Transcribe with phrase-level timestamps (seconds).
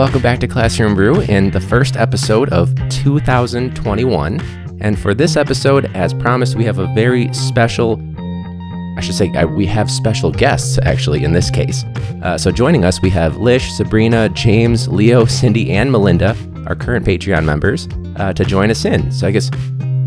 [0.00, 4.40] welcome back to Classroom Brew in the first episode of 2021.
[4.80, 8.00] And for this episode, as promised, we have a very special,
[8.96, 11.84] I should say, we have special guests actually in this case.
[12.22, 16.34] Uh, so joining us, we have Lish, Sabrina, James, Leo, Cindy, and Melinda,
[16.66, 17.86] our current Patreon members,
[18.16, 19.12] uh, to join us in.
[19.12, 19.50] So I guess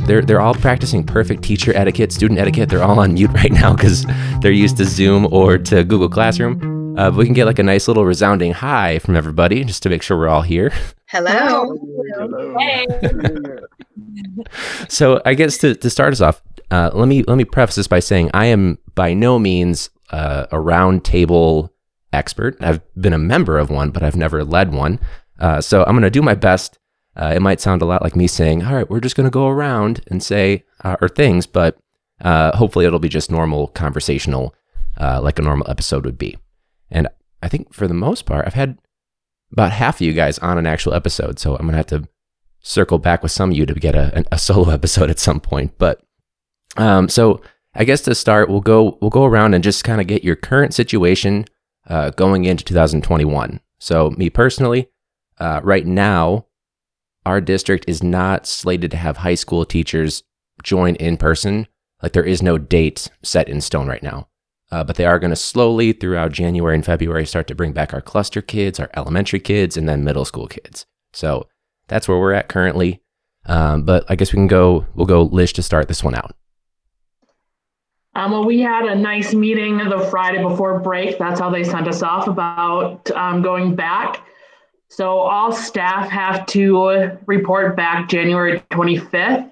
[0.07, 2.67] they're they're all practicing perfect teacher etiquette, student etiquette.
[2.67, 4.07] They're all on mute right now because
[4.41, 6.72] they're used to Zoom or to Google Classroom.
[6.97, 9.89] Uh, but we can get like a nice little resounding hi from everybody just to
[9.89, 10.71] make sure we're all here.
[11.07, 11.75] Hello.
[12.15, 12.57] Hello.
[12.57, 12.85] Hey.
[14.89, 17.87] So I guess to, to start us off, uh, let me let me preface this
[17.87, 21.73] by saying I am by no means uh, a round table
[22.11, 22.57] expert.
[22.61, 24.99] I've been a member of one, but I've never led one.
[25.39, 26.79] Uh, so I'm going to do my best.
[27.15, 29.31] Uh, it might sound a lot like me saying, "All right, we're just going to
[29.31, 31.77] go around and say uh, or things," but
[32.21, 34.55] uh, hopefully it'll be just normal conversational,
[34.99, 36.37] uh, like a normal episode would be.
[36.93, 37.09] And
[37.41, 38.77] I think for the most part, I've had
[39.51, 42.07] about half of you guys on an actual episode, so I'm going to have to
[42.61, 45.73] circle back with some of you to get a, a solo episode at some point.
[45.77, 46.01] But
[46.77, 47.41] um, so
[47.75, 50.35] I guess to start, we'll go we'll go around and just kind of get your
[50.35, 51.45] current situation
[51.87, 53.59] uh, going into 2021.
[53.79, 54.89] So me personally,
[55.39, 56.45] uh, right now,
[57.25, 60.23] our district is not slated to have high school teachers
[60.61, 61.67] join in person.
[62.01, 64.27] Like there is no date set in stone right now.
[64.73, 67.93] Uh, but they are going to slowly throughout January and February start to bring back
[67.93, 70.87] our cluster kids, our elementary kids, and then middle school kids.
[71.13, 71.47] So
[71.89, 73.03] that's where we're at currently.
[73.45, 74.87] Um, but I guess we can go.
[74.95, 76.35] We'll go Lish to start this one out.
[78.15, 81.19] Um, well, we had a nice meeting the Friday before break.
[81.19, 84.25] That's how they sent us off about um, going back.
[84.89, 89.51] So all staff have to report back January 25th.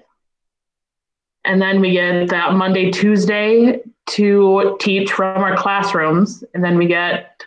[1.44, 6.44] And then we get that Monday, Tuesday to teach from our classrooms.
[6.54, 7.44] And then we get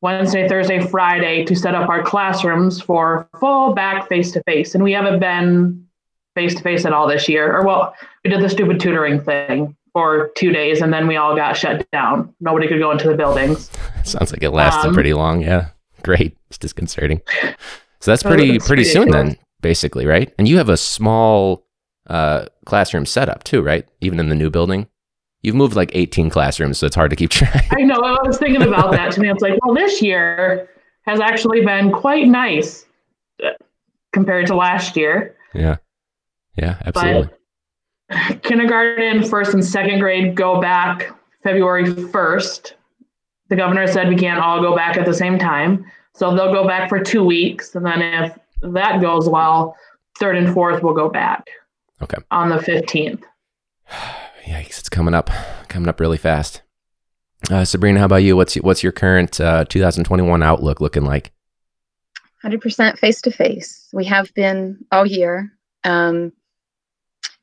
[0.00, 4.74] Wednesday, Thursday, Friday to set up our classrooms for full back face to face.
[4.74, 5.86] And we haven't been
[6.34, 7.56] face to face at all this year.
[7.56, 7.94] Or, well,
[8.24, 11.90] we did the stupid tutoring thing for two days and then we all got shut
[11.90, 12.34] down.
[12.40, 13.70] Nobody could go into the buildings.
[14.04, 15.40] Sounds like it lasted Um, pretty long.
[15.40, 15.68] Yeah,
[16.02, 16.36] great.
[16.48, 17.22] It's disconcerting.
[18.00, 20.32] So that's pretty pretty pretty soon then, basically, right?
[20.38, 21.64] And you have a small
[22.08, 23.88] uh, classroom setup too, right?
[24.02, 24.86] Even in the new building,
[25.46, 27.66] you've moved like 18 classrooms, so it's hard to keep track.
[27.70, 27.94] I know.
[27.94, 29.30] I was thinking about that to me.
[29.30, 30.68] It's like, well, this year
[31.02, 32.84] has actually been quite nice
[33.42, 33.50] uh,
[34.12, 35.36] compared to last year.
[35.54, 35.76] yeah,
[36.56, 37.30] yeah, absolutely.
[38.08, 41.12] But kindergarten, first and second grade go back
[41.44, 42.72] February 1st.
[43.48, 45.84] The governor said we can't all go back at the same time.
[46.12, 47.76] So they'll go back for two weeks.
[47.76, 49.76] And then if that goes well,
[50.18, 51.46] third and fourth will go back
[52.02, 52.16] Okay.
[52.32, 53.22] on the 15th.
[54.46, 54.78] Yikes!
[54.78, 55.30] It's coming up,
[55.68, 56.62] coming up really fast.
[57.50, 58.36] Uh, Sabrina, how about you?
[58.36, 61.32] What's what's your current uh, 2021 outlook looking like?
[62.44, 63.88] 100% face to face.
[63.92, 65.50] We have been all year.
[65.84, 66.32] Um,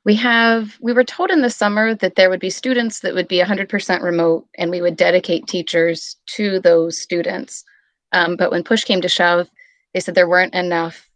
[0.05, 3.27] we have, we were told in the summer that there would be students that would
[3.27, 7.63] be 100% remote and we would dedicate teachers to those students.
[8.11, 9.49] Um, but when push came to shove,
[9.93, 11.09] they said there weren't enough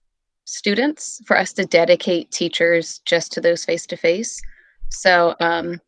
[0.45, 4.41] students for us to dedicate teachers just to those face to face.
[4.89, 5.79] So um,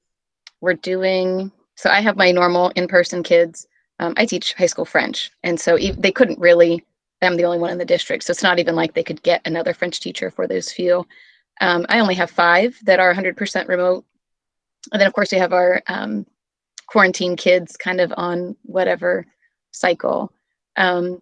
[0.62, 3.68] we're doing, so I have my normal in person kids.
[4.00, 5.32] Um, I teach high school French.
[5.44, 6.86] And so e- they couldn't really
[7.22, 8.24] I'm the only one in the district.
[8.24, 11.06] So it's not even like they could get another French teacher for those few.
[11.62, 14.06] Um, I only have five that are 100% remote.
[14.92, 16.26] And then, of course, we have our um,
[16.88, 19.26] quarantine kids kind of on whatever
[19.72, 20.32] cycle.
[20.78, 21.22] Um,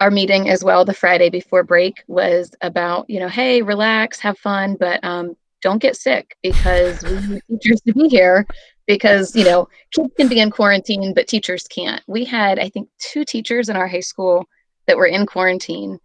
[0.00, 4.36] our meeting as well, the Friday before break, was about, you know, hey, relax, have
[4.36, 8.46] fun, but um, don't get sick because we need teachers to be here
[8.86, 12.02] because, you know, kids can be in quarantine, but teachers can't.
[12.06, 14.44] We had, I think, two teachers in our high school
[14.86, 15.98] that were in quarantine.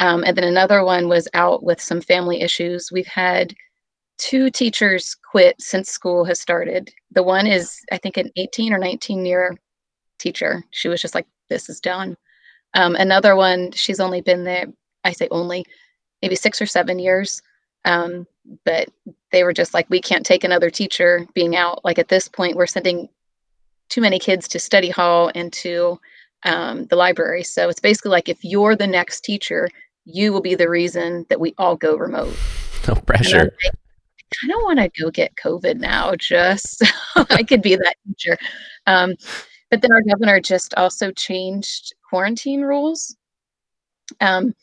[0.00, 2.90] Um, and then another one was out with some family issues.
[2.92, 3.54] We've had
[4.18, 6.90] two teachers quit since school has started.
[7.12, 9.56] The one is, I think, an 18 or 19 year
[10.18, 10.64] teacher.
[10.72, 12.16] She was just like, this is done.
[12.74, 14.66] Um, another one, she's only been there,
[15.04, 15.64] I say only,
[16.20, 17.40] maybe six or seven years.
[17.84, 18.26] Um,
[18.64, 18.88] but
[19.32, 21.84] they were just like, we can't take another teacher being out.
[21.84, 23.08] Like at this point, we're sending
[23.88, 25.98] too many kids to study hall and to
[26.44, 27.42] um, the library.
[27.42, 29.68] So it's basically like if you're the next teacher,
[30.04, 32.36] you will be the reason that we all go remote.
[32.86, 33.54] No pressure.
[33.64, 33.70] I
[34.40, 36.86] kind of want to go get COVID now, just so
[37.30, 38.36] I could be that teacher.
[38.86, 39.14] Um,
[39.70, 43.16] but then our governor just also changed quarantine rules.
[44.20, 44.54] Um,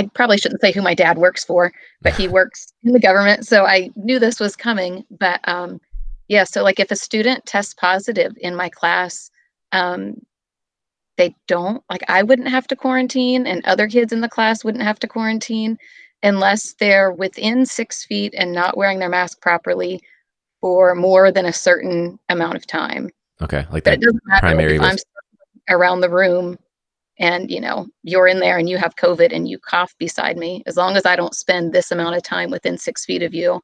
[0.00, 3.46] I probably shouldn't say who my dad works for, but he works in the government,
[3.46, 5.04] so I knew this was coming.
[5.10, 5.80] But um,
[6.28, 9.30] yeah, so like if a student tests positive in my class,
[9.72, 10.22] um,
[11.18, 14.84] they don't like I wouldn't have to quarantine and other kids in the class wouldn't
[14.84, 15.76] have to quarantine
[16.22, 20.00] unless they're within six feet and not wearing their mask properly
[20.62, 23.10] for more than a certain amount of time.
[23.42, 24.96] Okay, like that it doesn't matter primary if I'm
[25.68, 26.58] around the room
[27.20, 30.64] and you know you're in there and you have COVID and you cough beside me.
[30.66, 33.60] As long as I don't spend this amount of time within six feet of you,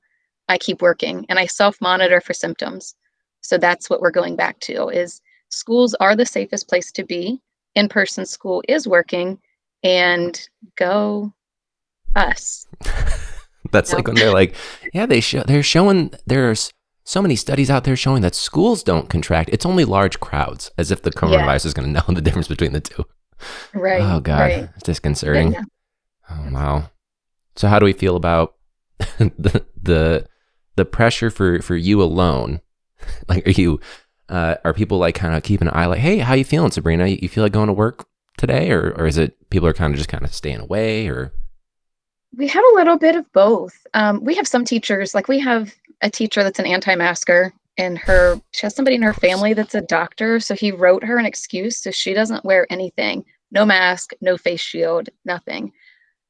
[0.49, 2.95] I keep working and I self-monitor for symptoms.
[3.41, 7.41] So that's what we're going back to is schools are the safest place to be.
[7.75, 9.39] In-person school is working
[9.83, 10.41] and
[10.77, 11.33] go
[12.15, 12.67] us.
[13.73, 13.97] That's No.
[13.99, 14.55] like when they're like,
[14.95, 16.73] yeah, they show they're showing there's
[17.05, 19.51] so many studies out there showing that schools don't contract.
[19.53, 22.73] It's only large crowds, as if the coronavirus is going to know the difference between
[22.73, 23.05] the two.
[23.75, 24.01] Right.
[24.03, 24.69] oh God, Right.
[24.75, 25.53] it's disconcerting.
[25.53, 25.63] Yeah.
[26.31, 26.91] Oh wow.
[27.57, 28.55] So how do we feel about
[29.19, 30.27] the the
[30.77, 32.61] the pressure for for you alone?
[33.29, 33.79] Like, are you
[34.31, 37.07] uh, are people like kind of keeping an eye like, hey, how you feeling, Sabrina?
[37.07, 38.07] You, you feel like going to work
[38.39, 41.33] today, or or is it people are kind of just kind of staying away, or
[42.37, 43.87] We have a little bit of both.
[43.95, 48.41] Um, we have some teachers, like we have a teacher that's an anti-masker, and her
[48.53, 51.79] she has somebody in her family that's a doctor, so he wrote her an excuse
[51.79, 55.73] so she doesn't wear anything, no mask, no face shield, nothing.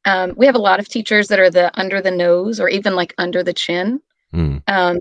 [0.04, 2.94] Um, we have a lot of teachers that are the under the nose or even
[2.94, 4.00] like under the chin.
[4.30, 4.58] Hmm.
[4.68, 5.00] Um,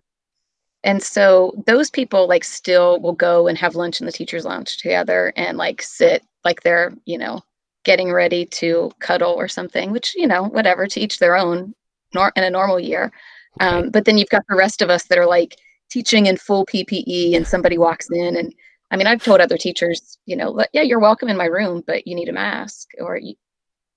[0.84, 4.78] and so those people like still will go and have lunch in the teacher's lounge
[4.78, 7.42] together and like sit like they're, you know,
[7.84, 11.74] getting ready to cuddle or something, which, you know, whatever, to each their own
[12.14, 13.12] nor- in a normal year.
[13.60, 15.58] Um, but then you've got the rest of us that are like
[15.90, 18.54] teaching in full PPE and somebody walks in and
[18.92, 22.06] I mean, I've told other teachers, you know, yeah, you're welcome in my room, but
[22.06, 23.34] you need a mask or you,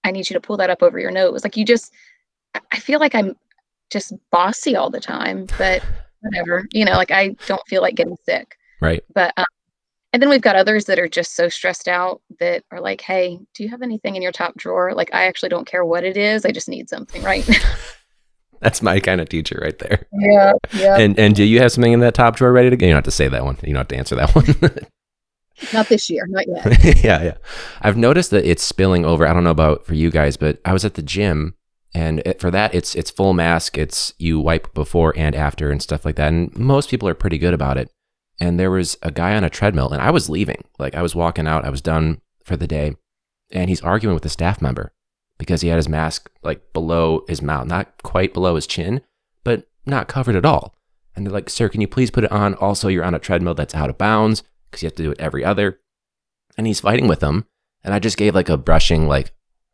[0.02, 1.44] I need you to pull that up over your nose.
[1.44, 1.92] Like you just,
[2.54, 3.36] I- feel like I'm
[3.90, 5.82] just bossy all the time, but
[6.20, 8.56] whatever, you know, like I don't feel like getting sick.
[8.80, 9.04] right?
[9.14, 9.44] But, um,
[10.14, 13.38] and then we've got others that are just so stressed out that are like, hey,
[13.54, 14.94] do you have anything in your top drawer?
[14.94, 16.46] Like, I actually don't care what it is.
[16.46, 17.46] I just need something, right?
[18.60, 20.06] That's my kind of teacher right there.
[20.12, 20.52] yeah.
[20.74, 20.98] Yeah.
[20.98, 22.86] And and do you have something in that top drawer ready to go?
[22.86, 23.56] You don't have to say that one.
[23.62, 24.46] You don't have to answer that one.
[25.72, 26.24] Not this year.
[26.28, 26.84] Not yet.
[27.04, 27.36] yeah, yeah.
[27.82, 29.26] I've noticed that it's spilling over.
[29.26, 31.54] I don't know about for you guys, but I was at the gym,
[31.94, 33.76] and it, for that, it's it's full mask.
[33.76, 36.28] It's you wipe before and after and stuff like that.
[36.28, 37.90] And most people are pretty good about it.
[38.40, 40.64] And there was a guy on a treadmill, and I was leaving.
[40.78, 41.64] Like I was walking out.
[41.64, 42.94] I was done for the day,
[43.50, 44.92] and he's arguing with a staff member
[45.38, 49.00] because he had his mask like below his mouth, not quite below his chin,
[49.44, 50.74] but not covered at all.
[51.16, 52.54] And they're like, "Sir, can you please put it on?
[52.54, 55.20] Also, you're on a treadmill that's out of bounds." because you have to do it
[55.20, 55.80] every other.
[56.56, 57.46] And he's fighting with them.
[57.84, 59.32] And I just gave like a brushing, like,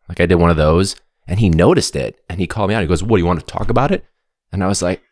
[0.09, 0.97] like I did one of those.
[1.27, 2.83] And he noticed it and he called me out.
[2.83, 4.05] He goes, What do you want to talk about it?
[4.53, 5.03] And I was like,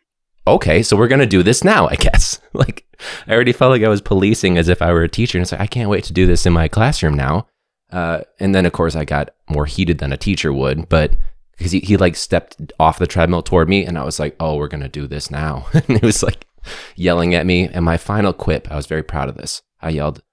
[0.45, 2.39] Okay, so we're going to do this now, I guess.
[2.53, 2.85] like,
[3.27, 5.37] I already felt like I was policing as if I were a teacher.
[5.37, 7.47] And it's like, I can't wait to do this in my classroom now.
[7.93, 11.15] Uh, and then, of course, I got more heated than a teacher would, but
[11.57, 14.57] because he, he like stepped off the treadmill toward me and I was like, Oh,
[14.57, 15.67] we're going to do this now.
[15.73, 16.47] and he was like
[16.95, 17.67] yelling at me.
[17.67, 19.61] And my final quip, I was very proud of this.
[19.81, 20.23] I yelled,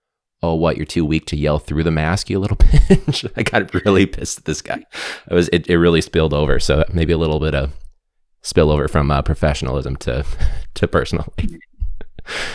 [0.42, 0.76] "Oh, what?
[0.76, 4.38] You're too weak to yell through the mask, you little bitch!" I got really pissed
[4.38, 4.84] at this guy.
[5.30, 6.60] It was it, it really spilled over.
[6.60, 7.72] So maybe a little bit of
[8.42, 10.24] spillover from uh, professionalism to
[10.74, 11.32] to personal.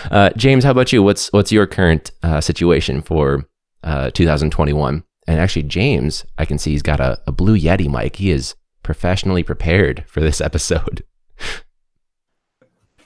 [0.09, 1.03] Uh, James, how about you?
[1.03, 3.45] What's what's your current uh, situation for
[3.85, 5.03] uh, 2021?
[5.27, 8.17] And actually, James, I can see he's got a, a blue Yeti mic.
[8.17, 11.03] He is professionally prepared for this episode.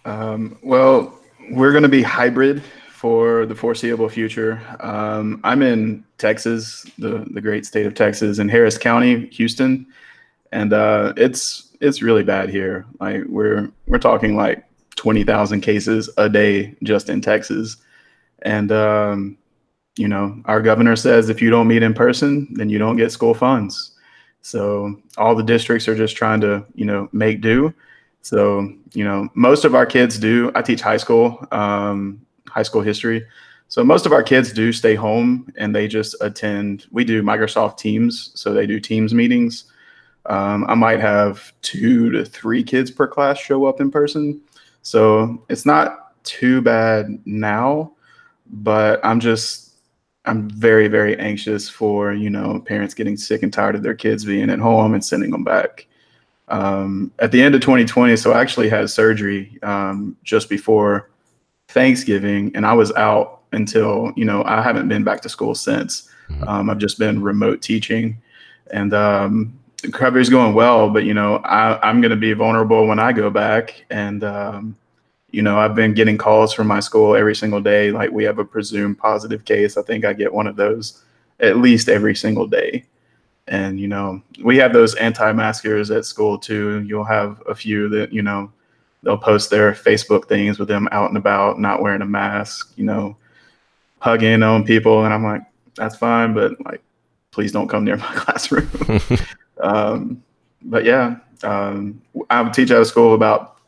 [0.06, 1.14] Um, well,
[1.52, 4.60] we're going to be hybrid for the foreseeable future.
[4.80, 9.86] Um, I'm in Texas, the the great state of Texas, in Harris County, Houston,
[10.52, 12.86] and uh, it's it's really bad here.
[13.00, 17.78] Like we're we're talking like twenty thousand cases a day just in Texas,
[18.42, 19.38] and um,
[20.00, 23.12] you know our governor says if you don't meet in person, then you don't get
[23.12, 23.92] school funds.
[24.42, 27.74] So all the districts are just trying to you know make do.
[28.22, 30.52] So, you know, most of our kids do.
[30.56, 33.26] I teach high school, um, high school history.
[33.70, 36.86] So most of our kids do stay home and they just attend.
[36.92, 39.66] We do Microsoft Teams, so they do Teams meetings.
[40.26, 44.42] Um, I might have two to three kids per class show up in person.
[44.82, 47.94] So it's not too bad now,
[48.48, 49.69] but I'm just,
[50.30, 54.24] I'm very, very anxious for, you know, parents getting sick and tired of their kids
[54.24, 55.88] being at home and sending them back
[56.50, 58.16] um, at the end of 2020.
[58.16, 61.10] So I actually had surgery um, just before
[61.70, 66.10] Thanksgiving, and I was out until you know I haven't been back to school since.
[66.30, 66.48] Mhm.
[66.48, 68.22] Um, I've just been remote teaching,
[68.72, 70.90] and um, recovery's going well.
[70.90, 74.76] But you know I, I'm going to be vulnerable when I go back, and um,
[75.32, 77.92] you know I've been getting calls from my school every single day.
[77.92, 79.78] Like we have a presumed positive case.
[79.78, 81.04] I think I get one of those
[81.40, 82.86] at least every single day.
[83.48, 86.84] And you know, we have those anti-maskers at school too.
[86.88, 88.52] You'll have a few that you know
[89.04, 92.74] they'll post their Facebook things with them out and about, not wearing a mask.
[92.76, 93.18] You know,
[94.00, 95.42] hugging on people, and I'm like,
[95.76, 96.82] that's fine, but like,
[97.32, 98.70] please don't come near my classroom.
[99.62, 100.24] um,
[100.62, 103.59] but yeah, um, I teach out of school about,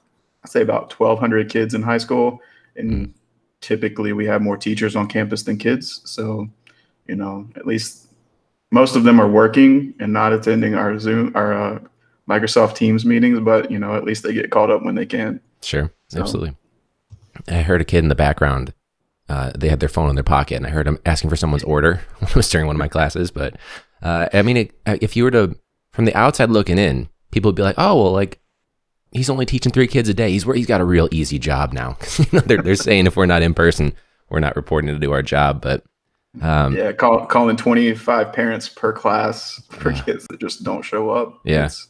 [0.43, 2.39] I say about 1,200 kids in high school,
[2.75, 3.13] and mm.
[3.61, 6.01] typically we have more teachers on campus than kids.
[6.05, 6.49] So,
[7.07, 8.07] you know, at least
[8.71, 11.79] most of them are working and not attending our Zoom, our uh,
[12.27, 15.39] Microsoft Teams meetings, but you know, at least they get called up when they can.
[15.61, 16.19] Sure, so.
[16.19, 16.55] absolutely.
[17.47, 18.73] I heard a kid in the background.
[19.29, 21.63] Uh, they had their phone in their pocket, and I heard him asking for someone's
[21.63, 23.31] order when it was during one of my classes.
[23.31, 23.55] But
[24.01, 25.55] uh, I mean, it, uh, if you were to,
[25.91, 28.40] from the outside looking in, people would be like, "Oh, well, like
[29.11, 30.31] he's only teaching three kids a day.
[30.31, 31.97] He's where he's got a real easy job now."
[32.31, 33.93] they're they're saying if we're not in person,
[34.29, 35.61] we're not reporting to do our job.
[35.61, 35.83] But
[36.41, 41.09] um, yeah, call, calling twenty five parents per class for kids that just don't show
[41.09, 41.39] up.
[41.43, 41.65] Yeah.
[41.65, 41.87] It's,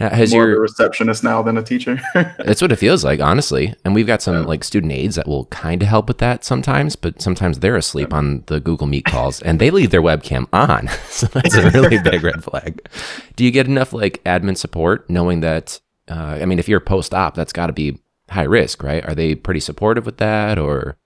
[0.00, 2.00] now, has more your a receptionist now than a teacher?
[2.14, 3.74] that's what it feels like, honestly.
[3.84, 4.46] And we've got some yeah.
[4.46, 8.08] like student aides that will kind of help with that sometimes, but sometimes they're asleep
[8.10, 8.18] yeah.
[8.18, 10.88] on the Google Meet calls and they leave their webcam on.
[11.08, 12.88] so that's a really big red flag.
[13.34, 15.80] Do you get enough like admin support knowing that?
[16.08, 17.98] Uh, I mean, if you're post op, that's got to be
[18.30, 19.04] high risk, right?
[19.06, 20.96] Are they pretty supportive with that, or?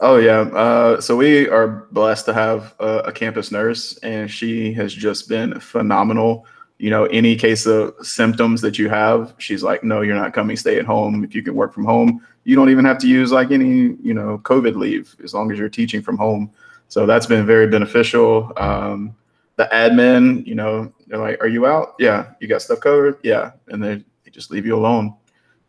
[0.00, 0.40] Oh yeah.
[0.40, 5.28] Uh, so we are blessed to have a, a campus nurse, and she has just
[5.28, 6.46] been phenomenal
[6.82, 10.56] you know, any case of symptoms that you have, she's like, no, you're not coming.
[10.56, 11.22] Stay at home.
[11.22, 14.12] If you can work from home, you don't even have to use like any, you
[14.12, 16.50] know, COVID leave as long as you're teaching from home.
[16.88, 18.52] So that's been very beneficial.
[18.56, 19.14] Um,
[19.54, 21.94] the admin, you know, they're like, are you out?
[22.00, 22.32] Yeah.
[22.40, 23.16] You got stuff covered?
[23.22, 23.52] Yeah.
[23.68, 25.14] And they, they just leave you alone.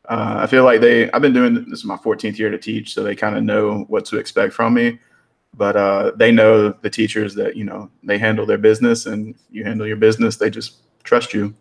[0.09, 2.93] Uh, I feel like they, I've been doing this is my 14th year to teach,
[2.93, 4.99] so they kind of know what to expect from me.
[5.55, 9.63] But uh, they know the teachers that, you know, they handle their business and you
[9.63, 10.37] handle your business.
[10.37, 11.53] They just trust you.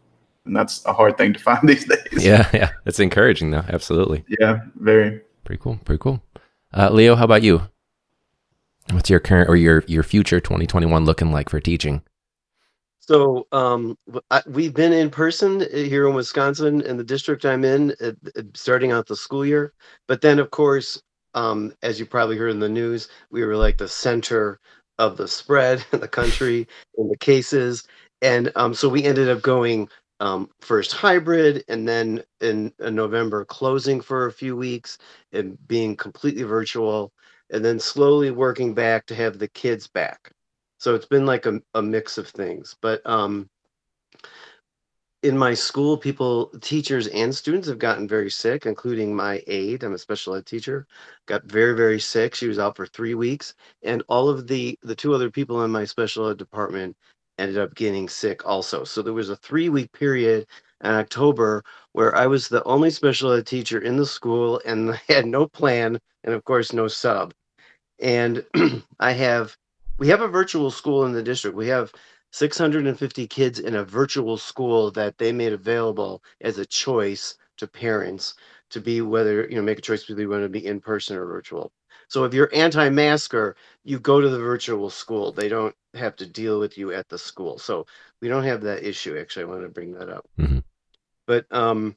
[0.45, 2.25] And that's a hard thing to find these days.
[2.25, 2.71] Yeah, yeah.
[2.87, 3.65] It's encouraging though.
[3.69, 4.25] Absolutely.
[4.41, 5.21] Yeah, very.
[5.45, 5.79] Pretty cool.
[5.85, 6.23] Pretty cool.
[6.75, 7.63] Uh, Leo, how about you?
[8.91, 12.03] What's your current or your your future 2021 looking like for teaching?
[13.03, 13.99] So um,
[14.31, 18.13] I, we've been in person here in Wisconsin in the district I'm in, uh,
[18.55, 19.73] starting out the school year.
[20.07, 21.03] But then, of course,
[21.35, 24.61] um, as you probably heard in the news, we were like the center
[24.99, 27.89] of the spread in the country in the cases
[28.23, 29.89] and um, so we ended up going
[30.21, 34.97] um, first hybrid and then in, in, November closing for a few weeks
[35.33, 37.13] and being completely virtual
[37.51, 40.31] and then slowly working back to have the kids back.
[40.83, 42.75] So it's been like a, a mix of things.
[42.81, 43.49] But um,
[45.23, 49.85] in my school, people, teachers and students have gotten very sick, including my aide.
[49.85, 50.89] I'm a special ed teacher.
[51.27, 52.35] Got very, very sick.
[52.35, 55.71] She was out for three weeks, and all of the the two other people in
[55.71, 56.97] my special ed department
[57.39, 58.83] ended up getting sick also.
[58.83, 60.49] So there was a three week period
[60.83, 61.63] in October
[61.93, 65.47] where I was the only special ed teacher in the school and I had no
[65.47, 67.33] plan and of course no sub.
[68.01, 68.45] And
[68.99, 69.57] I have
[70.03, 71.57] we have a virtual school in the district.
[71.57, 71.93] We have
[72.33, 78.35] 650 kids in a virtual school that they made available as a choice to parents
[78.71, 81.17] to be whether you know make a choice whether you want to be in person
[81.17, 81.71] or virtual.
[82.09, 83.55] So if you're anti-masker,
[83.85, 85.31] you go to the virtual school.
[85.31, 87.57] They don't have to deal with you at the school.
[87.59, 87.87] So
[88.21, 89.17] we don't have that issue.
[89.17, 90.29] Actually, I want to bring that up.
[90.37, 90.59] Mm-hmm.
[91.29, 91.97] But um,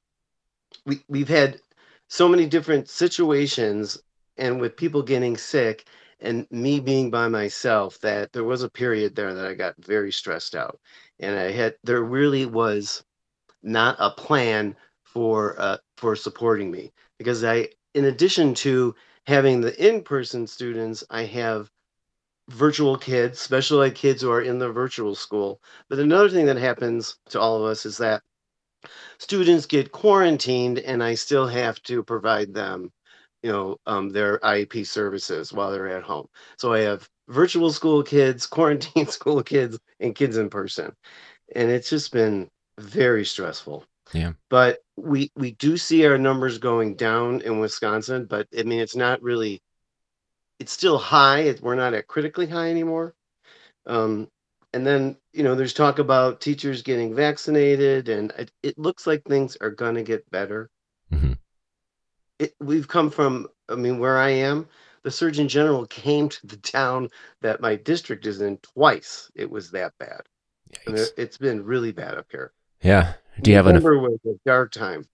[0.85, 1.59] we we've had
[2.07, 3.97] so many different situations,
[4.37, 5.85] and with people getting sick,
[6.19, 10.11] and me being by myself, that there was a period there that I got very
[10.11, 10.79] stressed out,
[11.19, 13.03] and I had there really was
[13.63, 18.95] not a plan for uh, for supporting me because I, in addition to
[19.27, 21.71] having the in-person students, I have
[22.49, 25.61] virtual kids, special ed kids who are in the virtual school.
[25.89, 28.21] But another thing that happens to all of us is that
[29.17, 32.91] students get quarantined and I still have to provide them,
[33.45, 36.27] you know, um, their IEP services while they're at home.
[36.57, 40.95] So I have virtual school kids, quarantine school kids, and kids in person.
[41.55, 42.49] And it's just been
[42.79, 43.85] very stressful.
[44.13, 44.33] Yeah.
[44.49, 48.95] But we we do see our numbers going down in Wisconsin, but I mean it's
[48.95, 49.61] not really
[50.59, 51.53] it's still high.
[51.61, 53.13] We're not at critically high anymore.
[53.85, 54.27] Um,
[54.73, 59.23] and then you know there's talk about teachers getting vaccinated, and it, it looks like
[59.23, 60.71] things are going to get better.
[61.13, 61.33] Mm-hmm.
[62.39, 64.67] It, we've come from, I mean, where I am,
[65.03, 67.09] the Surgeon General came to the town
[67.41, 69.31] that my district is in twice.
[69.35, 70.21] It was that bad.
[70.87, 72.51] It, has been really bad up here.
[72.81, 73.13] Yeah.
[73.41, 73.81] Do you have an?
[73.81, 75.05] Was a dark time.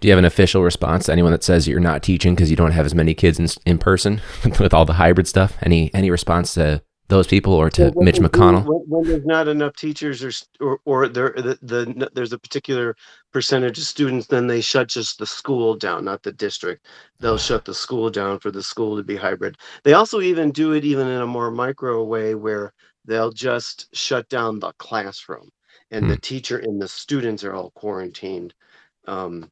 [0.00, 2.56] Do you have an official response to anyone that says you're not teaching because you
[2.56, 4.22] don't have as many kids in, in person
[4.60, 5.58] with all the hybrid stuff?
[5.62, 8.64] Any any response to those people or to Well, Mitch what they do McConnell?
[8.64, 12.96] When, when there's not enough teachers or, or, or there, the, the, there's a particular
[13.32, 16.86] percentage of students, then they shut just the school down, not the district.
[17.18, 19.58] They'll shut the school down for the school to be hybrid.
[19.84, 22.72] They also even do it even in a more micro way where
[23.04, 25.50] they'll just shut down the classroom
[25.90, 28.54] and the teacher and the students are all quarantined.
[29.06, 29.50] Um,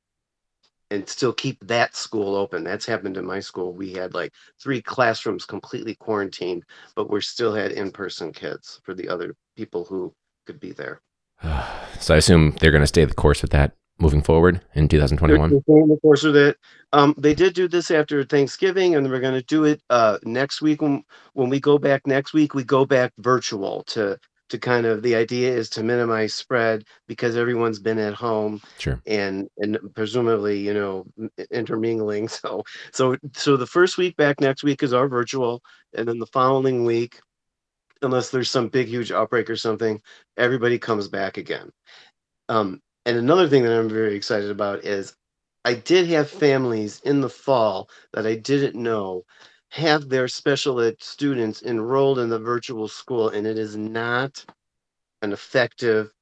[0.91, 2.65] and still keep that school open.
[2.65, 3.73] That's happened in my school.
[3.73, 6.65] We had like three classrooms completely quarantined,
[6.95, 10.15] but we still had in-person kids for the other people who
[10.47, 11.01] could be there.
[12.01, 15.51] so I assume they're going to stay the course with that moving forward in 2021.
[15.51, 16.57] they're the course with it.
[16.93, 20.63] Um, they did do this after Thanksgiving, and we're going to do it uh, next
[20.63, 20.83] week.
[20.83, 21.05] When
[21.35, 24.19] when we go back next week, we go back virtual to
[24.49, 29.01] to kind of the idea is to minimize spread because everyone's been at home Sure.
[29.07, 31.07] and and presumably you know
[31.51, 32.29] intermingling.
[32.39, 32.63] So
[32.93, 35.63] so so the first week back next week is our virtual,
[35.95, 37.21] and then the following week,
[38.03, 40.01] unless there's some big huge outbreak or something,
[40.37, 41.71] everybody comes back again.
[42.49, 45.15] Um, and another thing that I'm very excited about is
[45.65, 49.25] I did have families in the fall that I didn't know
[49.71, 54.45] have their special ed students enrolled in the virtual school, and it is not
[55.23, 56.13] an effective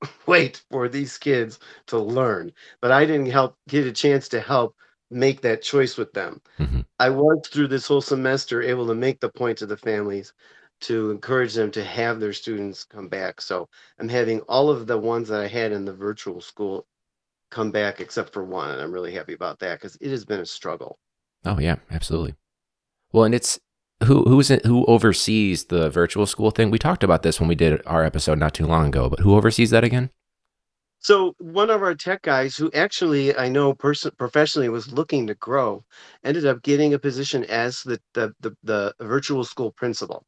[0.26, 2.52] wait for these kids to learn.
[2.80, 4.76] But I didn't help get a chance to help
[5.10, 6.40] make that choice with them.
[6.58, 6.84] Mhm.
[7.00, 10.32] I was through this whole semester able to make the point to the families
[10.82, 13.40] to encourage them to have their students come back.
[13.40, 13.68] So
[13.98, 16.86] I'm having all of the ones that I had in the virtual school
[17.50, 18.70] come back except for one.
[18.70, 20.98] And I'm really happy about that because it has been a struggle.
[21.44, 22.34] Oh yeah, absolutely.
[23.12, 23.58] Well, and it's
[24.04, 26.70] who who's it, who oversees the virtual school thing?
[26.70, 29.34] We talked about this when we did our episode not too long ago, but who
[29.34, 30.10] oversees that again?
[31.00, 35.34] So one of our tech guys who actually I know person professionally was looking to
[35.34, 35.84] grow
[36.24, 40.24] ended up getting a position as the the the, the virtual school principal.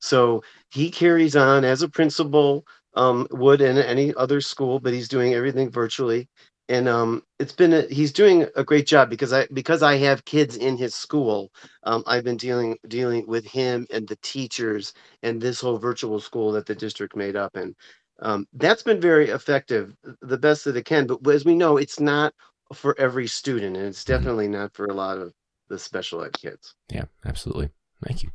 [0.00, 5.08] So he carries on as a principal, um, would in any other school, but he's
[5.08, 6.28] doing everything virtually.
[6.68, 10.24] And um, it's been a, he's doing a great job because I because I have
[10.24, 11.50] kids in his school.
[11.82, 16.52] Um, I've been dealing dealing with him and the teachers and this whole virtual school
[16.52, 17.54] that the district made up.
[17.54, 17.74] And
[18.20, 21.06] um, that's been very effective, the best that it can.
[21.06, 22.32] But as we know, it's not
[22.72, 24.06] for every student, and it's Mhm.
[24.06, 25.34] definitely not for a lot of
[25.68, 26.74] the special ed kids.
[26.90, 27.70] Yeah, absolutely.
[28.02, 28.30] Thank you.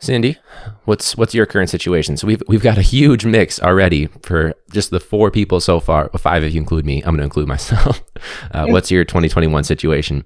[0.00, 0.36] Cindy,
[0.84, 2.16] what's what's your current situation?
[2.16, 6.10] So we've we've got a huge mix already for just the four people so far.
[6.18, 6.98] Five if you include me.
[6.98, 8.02] I'm going to include myself.
[8.52, 10.24] Uh, what's your 2021 situation?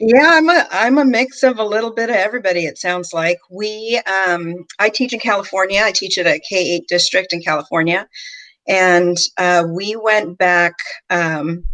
[0.00, 2.64] Yeah, I'm a I'm a mix of a little bit of everybody.
[2.64, 4.00] It sounds like we.
[4.06, 5.82] Um, I teach in California.
[5.84, 8.08] I teach at a K eight district in California,
[8.66, 10.72] and uh, we went back
[11.10, 11.64] um,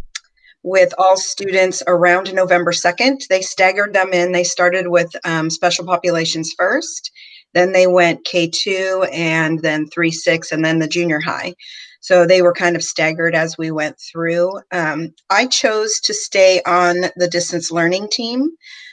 [0.67, 3.21] with all students around November second.
[3.29, 4.33] They staggered them in.
[4.33, 7.09] They started with um, special populations first,
[7.53, 11.55] then they went K two, and then three six, and then the junior high.
[12.01, 14.59] So they were kind of staggered as we went through.
[14.71, 18.49] Um, I chose to stay on the distance learning team.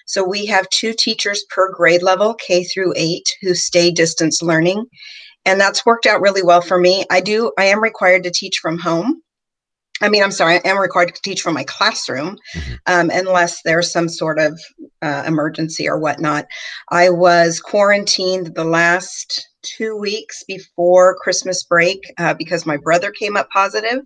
[0.06, 4.84] So we have two teachers per grade level, K through eight, who stay distance learning.
[5.44, 7.04] And that's worked out really well for me.
[7.10, 9.22] I do, I am required to teach from home.
[10.04, 12.78] I mean, I'm sorry, I am required to teach from my classroom Mhm.
[12.86, 14.60] um, unless there's some sort of
[15.02, 16.46] uh, emergency or whatnot.
[16.90, 23.37] I was quarantined the last two weeks before Christmas break uh, because my brother came
[23.37, 24.00] up positive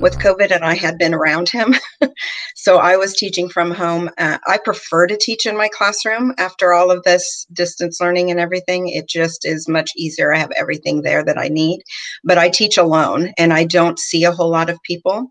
[0.00, 1.74] with Uh, COVID and I had been around him.
[2.54, 4.10] so I was teaching from home.
[4.18, 8.40] Uh, I prefer to teach in my classroom after all of this distance learning and
[8.40, 8.88] everything.
[8.88, 10.32] It just is much easier.
[10.32, 11.82] I have everything there that I need,
[12.24, 15.30] but I teach alone and I don't see a whole lot of people.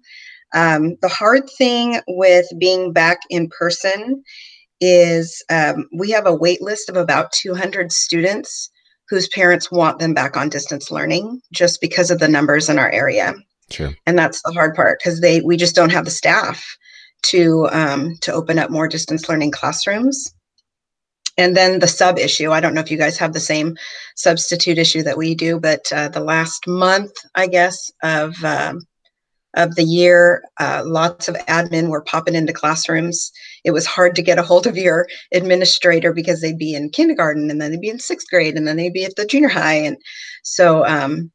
[0.54, 4.24] Um, the hard thing with being back in person
[4.82, 8.70] is um, we have a wait list of about 200 students
[9.12, 12.90] whose parents want them back on distance learning just because of the numbers in our
[12.92, 13.34] area
[13.70, 13.94] sure.
[14.08, 16.66] and that's the hard part because they we just don't have the staff
[17.24, 20.34] to um, to open up more distance learning classrooms
[21.38, 23.76] and then the sub issue i don't know if you guys have the same
[24.16, 28.80] substitute issue that we do but uh, the last month i guess of um,
[29.56, 33.32] of the year uh, lots of admin were popping into classrooms
[33.64, 37.50] it was hard to get a hold of your administrator because they'd be in kindergarten
[37.50, 39.74] and then they'd be in sixth grade and then they'd be at the junior high
[39.74, 39.98] and
[40.44, 41.32] so um,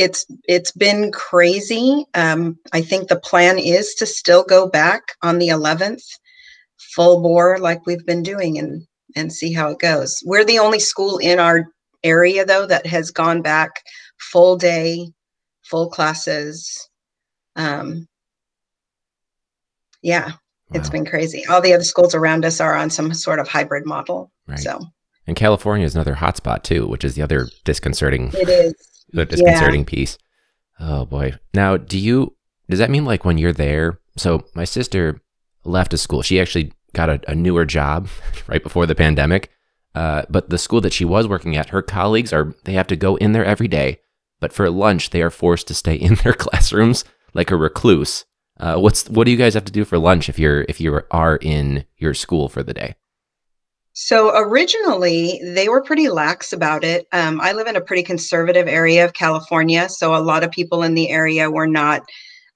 [0.00, 2.06] it's it's been crazy.
[2.14, 6.02] Um, I think the plan is to still go back on the 11th,
[6.94, 10.16] full bore like we've been doing, and and see how it goes.
[10.24, 11.66] We're the only school in our
[12.02, 13.72] area though that has gone back
[14.18, 15.10] full day,
[15.64, 16.88] full classes.
[17.60, 18.08] Um,
[20.02, 20.32] yeah,
[20.72, 21.44] it's been crazy.
[21.46, 24.30] All the other schools around us are on some sort of hybrid model.
[24.46, 24.58] Right.
[24.58, 24.80] So
[25.26, 28.74] And California is another hotspot too, which is the other disconcerting It is.
[29.12, 30.16] the disconcerting piece.
[30.78, 31.34] Oh boy.
[31.52, 32.34] Now, do you
[32.68, 33.98] does that mean like when you're there?
[34.16, 35.20] So my sister
[35.64, 36.22] left a school.
[36.22, 38.08] She actually got a, a newer job
[38.46, 39.50] right before the pandemic.
[39.94, 42.96] Uh, but the school that she was working at, her colleagues are they have to
[42.96, 43.98] go in there every day.
[44.38, 48.24] But for lunch, they are forced to stay in their classrooms like a recluse.
[48.58, 51.00] Uh, what's what do you guys have to do for lunch if you're if you
[51.10, 52.94] are in your school for the day?
[53.92, 57.06] So originally, they were pretty lax about it.
[57.12, 60.82] Um, I live in a pretty conservative area of California, so a lot of people
[60.82, 62.02] in the area were not,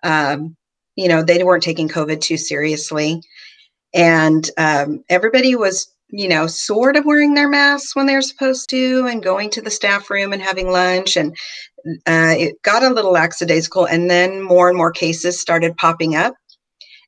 [0.03, 0.57] um,
[0.95, 3.21] you know, they weren't taking COVID too seriously,
[3.93, 8.71] and um, everybody was, you know, sort of wearing their masks when they were supposed
[8.71, 11.37] to, and going to the staff room and having lunch, and
[12.07, 16.35] uh, it got a little lackadaisical, and then more and more cases started popping up.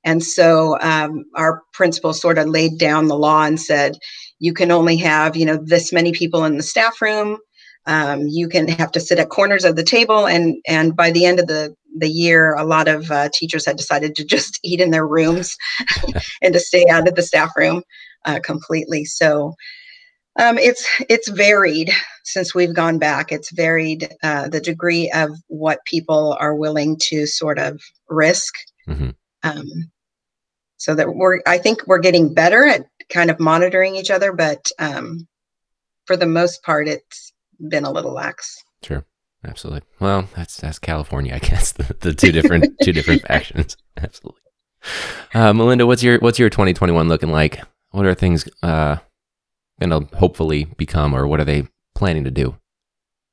[0.05, 3.97] And so um, our principal sort of laid down the law and said,
[4.39, 7.39] you can only have, you know, this many people in the staff room.
[7.87, 11.25] Um, you can have to sit at corners of the table, and and by the
[11.25, 14.81] end of the the year, a lot of uh, teachers had decided to just eat
[14.81, 15.57] in their rooms
[16.43, 17.83] and to stay out of the staff room
[18.25, 19.05] uh, completely.
[19.05, 19.55] So
[20.39, 21.91] um, it's it's varied
[22.27, 23.31] since we've gone back.
[23.31, 28.55] It's varied uh, the degree of what people are willing to sort of risk.
[28.89, 29.15] Mhm.
[29.43, 29.67] Um,
[30.77, 34.67] so that we're, I think we're getting better at kind of monitoring each other, but
[34.79, 35.27] um,
[36.05, 37.33] for the most part, it's
[37.69, 38.63] been a little lax.
[38.83, 39.05] Sure.
[39.45, 39.83] Absolutely.
[40.01, 41.73] Well, that's that's California, I guess.
[41.77, 43.77] The, the two different two different factions.
[43.97, 44.41] Absolutely.
[45.33, 47.61] Uh, Melinda, what's your what's your 2021 looking like?
[47.93, 48.97] What are things uh,
[49.81, 52.57] going to hopefully become, or what are they planning to do?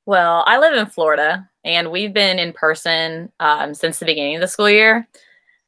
[0.05, 4.41] Well, I live in Florida, and we've been in person um, since the beginning of
[4.41, 5.07] the school year.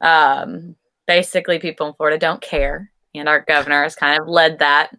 [0.01, 0.75] Um,
[1.07, 4.91] basically, people in Florida don't care, and our governor has kind of led that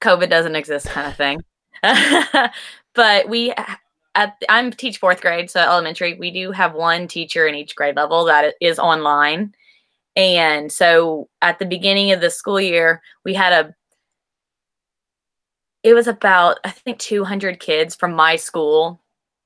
[0.00, 1.42] COVID doesn't exist kind of thing.
[2.94, 3.52] but we,
[4.14, 6.14] at I'm teach fourth grade, so elementary.
[6.14, 9.54] We do have one teacher in each grade level that is online,
[10.16, 13.74] and so at the beginning of the school year, we had a
[15.82, 19.00] it was about I think 200 kids from my school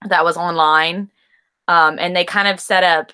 [0.08, 1.10] that was online,
[1.68, 3.12] um, and they kind of set up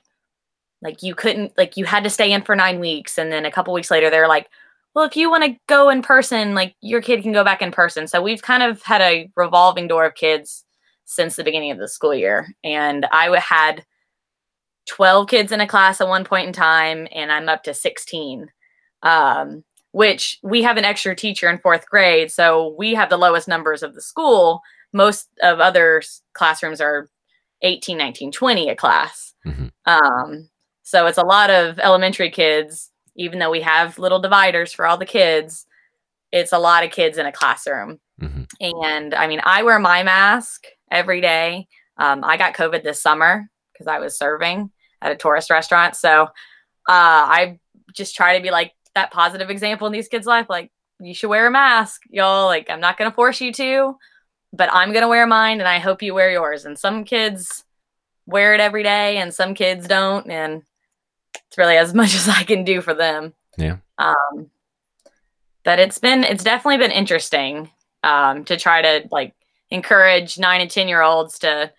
[0.82, 3.50] like you couldn't like you had to stay in for nine weeks, and then a
[3.52, 4.48] couple weeks later they're like,
[4.94, 7.72] well, if you want to go in person, like your kid can go back in
[7.72, 8.06] person.
[8.06, 10.64] So we've kind of had a revolving door of kids
[11.04, 13.84] since the beginning of the school year, and I had
[14.88, 18.50] 12 kids in a class at one point in time, and I'm up to 16.
[19.02, 22.30] Um, which we have an extra teacher in fourth grade.
[22.30, 24.60] So we have the lowest numbers of the school.
[24.92, 26.02] Most of other
[26.34, 27.08] classrooms are
[27.62, 29.34] 18, 19, 20 a class.
[29.46, 29.70] Mhm.
[29.86, 30.48] Um,
[30.82, 34.96] so it's a lot of elementary kids, even though we have little dividers for all
[34.96, 35.66] the kids,
[36.32, 38.00] it's a lot of kids in a classroom.
[38.20, 38.46] Mhm.
[38.60, 41.68] And I mean, I wear my mask every day.
[41.98, 44.70] Um, I got COVID this summer because I was serving
[45.02, 45.96] at a tourist restaurant.
[45.96, 46.28] So uh,
[46.88, 47.58] I
[47.94, 50.46] just try to be like that positive example in these kids' life.
[50.48, 52.46] Like, you should wear a mask, y'all.
[52.46, 53.96] Like, I'm not going to force you to,
[54.52, 56.64] but I'm going to wear mine and I hope you wear yours.
[56.64, 57.64] And some kids
[58.26, 60.30] wear it every day and some kids don't.
[60.30, 60.62] And
[61.46, 63.34] it's really as much as I can do for them.
[63.58, 63.78] Yeah.
[63.98, 64.50] Um,
[65.64, 67.70] but it's been, it's definitely been interesting
[68.02, 69.34] um, to try to like
[69.70, 71.72] encourage nine and 10 year olds to,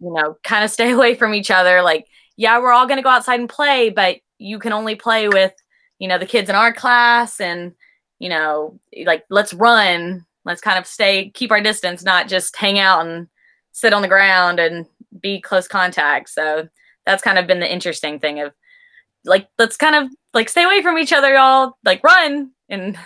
[0.00, 1.82] you know, kind of stay away from each other.
[1.82, 5.28] Like, yeah, we're all going to go outside and play, but you can only play
[5.28, 5.52] with,
[5.98, 7.72] you know, the kids in our class and,
[8.18, 12.78] you know, like let's run, let's kind of stay, keep our distance, not just hang
[12.78, 13.28] out and
[13.72, 14.86] sit on the ground and
[15.20, 16.30] be close contact.
[16.30, 16.68] So
[17.06, 18.52] that's kind of been the interesting thing of
[19.24, 22.52] like, let's kind of like stay away from each other, y'all, like run.
[22.68, 22.98] And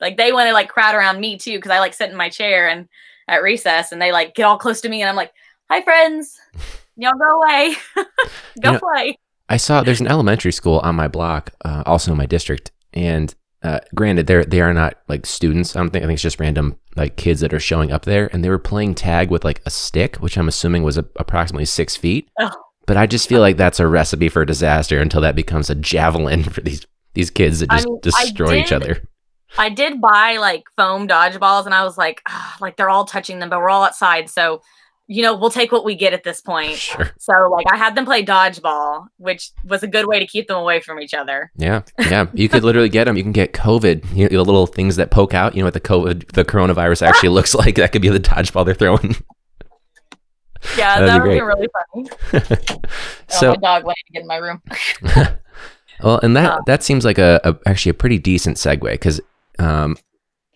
[0.00, 2.28] like they want to like crowd around me too, because I like sit in my
[2.28, 2.88] chair and
[3.28, 5.32] at recess and they like get all close to me and I'm like,
[5.70, 6.38] hi, friends.
[6.96, 7.74] Y'all go away.
[7.96, 8.04] go
[8.56, 9.18] You know, play.
[9.48, 13.34] I saw there's an elementary school on my block, uh, also in my district, and
[13.62, 15.74] uh, granted, they're they are not like students.
[15.74, 18.28] I don't think I think it's just random like kids that are showing up there,
[18.32, 21.64] and they were playing tag with like a stick, which I'm assuming was a, approximately
[21.64, 22.30] six feet.
[22.38, 22.50] Oh.
[22.86, 26.44] But I just feel like that's a recipe for disaster until that becomes a javelin
[26.44, 29.02] for these these kids that I just mean, I destroy each did- other.
[29.56, 32.20] I did buy like foam dodgeballs and I was like,
[32.60, 34.28] like they're all touching them, but we're all outside.
[34.28, 34.60] So,
[35.08, 36.76] you know, we'll take what we get at this point.
[36.76, 37.10] Sure.
[37.18, 40.58] So, like, I had them play dodgeball, which was a good way to keep them
[40.58, 41.50] away from each other.
[41.56, 42.26] Yeah, yeah.
[42.34, 43.16] You could literally get them.
[43.16, 44.04] You can get COVID.
[44.14, 45.54] You know, the little things that poke out.
[45.54, 47.76] You know what the COVID, the coronavirus actually looks like.
[47.76, 49.16] That could be the dodgeball they're throwing.
[50.76, 52.40] Yeah, That'd that be would be really funny.
[53.28, 54.62] so oh, my dog went to get in my room.
[56.00, 59.20] Well, and that Uh, that seems like a, a actually a pretty decent segue because
[59.58, 59.96] um,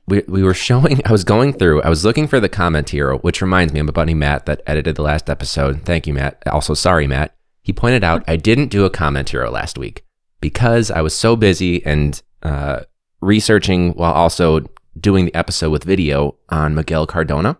[0.07, 3.19] we, we were showing, I was going through, I was looking for the comment hero,
[3.19, 5.83] which reminds me of my buddy Matt that edited the last episode.
[5.83, 6.43] Thank you, Matt.
[6.47, 7.35] Also, sorry, Matt.
[7.62, 10.05] He pointed out I didn't do a comment hero last week
[10.41, 12.81] because I was so busy and uh,
[13.21, 14.67] researching while also
[14.99, 17.57] doing the episode with video on Miguel Cardona.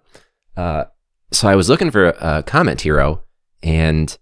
[0.57, 0.85] Uh,
[1.31, 3.23] so I was looking for a, a comment hero,
[3.63, 4.17] and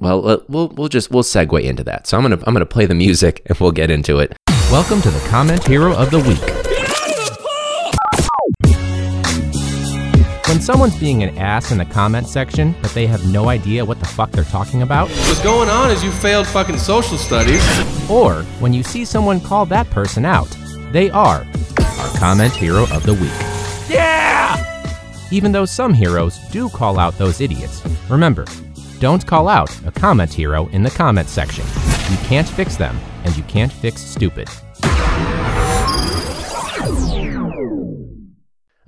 [0.00, 2.06] well, we'll we'll just we'll segue into that.
[2.06, 4.34] So I'm gonna I'm gonna play the music and we'll get into it.
[4.70, 6.67] Welcome to the comment hero of the week.
[10.48, 14.00] When someone's being an ass in the comment section, but they have no idea what
[14.00, 17.62] the fuck they're talking about, What's going on is you failed fucking social studies.
[18.10, 20.48] or when you see someone call that person out,
[20.90, 23.30] they are our comment hero of the week.
[23.90, 24.56] Yeah!
[25.30, 28.46] Even though some heroes do call out those idiots, remember,
[29.00, 31.64] don't call out a comment hero in the comment section.
[32.10, 34.48] You can't fix them, and you can't fix stupid.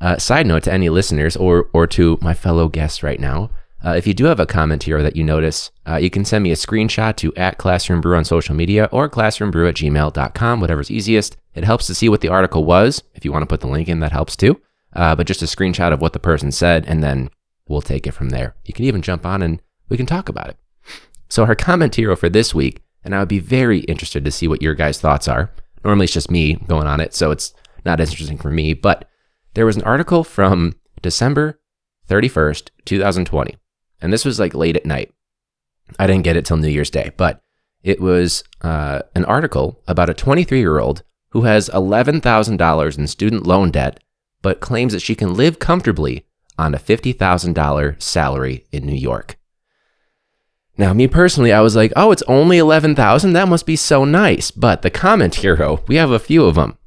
[0.00, 3.50] Uh, side note to any listeners or or to my fellow guests right now,
[3.84, 6.42] uh, if you do have a comment here that you notice, uh, you can send
[6.42, 10.90] me a screenshot to at Classroom Brew on social media or classroombrew at gmail.com, whatever's
[10.90, 11.36] easiest.
[11.54, 13.02] It helps to see what the article was.
[13.14, 14.60] If you want to put the link in, that helps too.
[14.94, 17.30] Uh, but just a screenshot of what the person said, and then
[17.68, 18.54] we'll take it from there.
[18.64, 20.56] You can even jump on and we can talk about it.
[21.28, 24.48] So, our comment hero for this week, and I would be very interested to see
[24.48, 25.52] what your guys' thoughts are.
[25.84, 29.08] Normally, it's just me going on it, so it's not as interesting for me, but
[29.54, 31.60] there was an article from December
[32.08, 33.56] 31st, 2020,
[34.00, 35.12] and this was like late at night.
[35.98, 37.42] I didn't get it till New Year's Day, but
[37.82, 43.46] it was uh, an article about a 23 year old who has $11,000 in student
[43.46, 44.02] loan debt,
[44.42, 46.26] but claims that she can live comfortably
[46.58, 49.38] on a $50,000 salary in New York.
[50.76, 53.32] Now, me personally, I was like, oh, it's only 11,000?
[53.32, 54.50] That must be so nice.
[54.50, 56.78] But the comment hero, we have a few of them.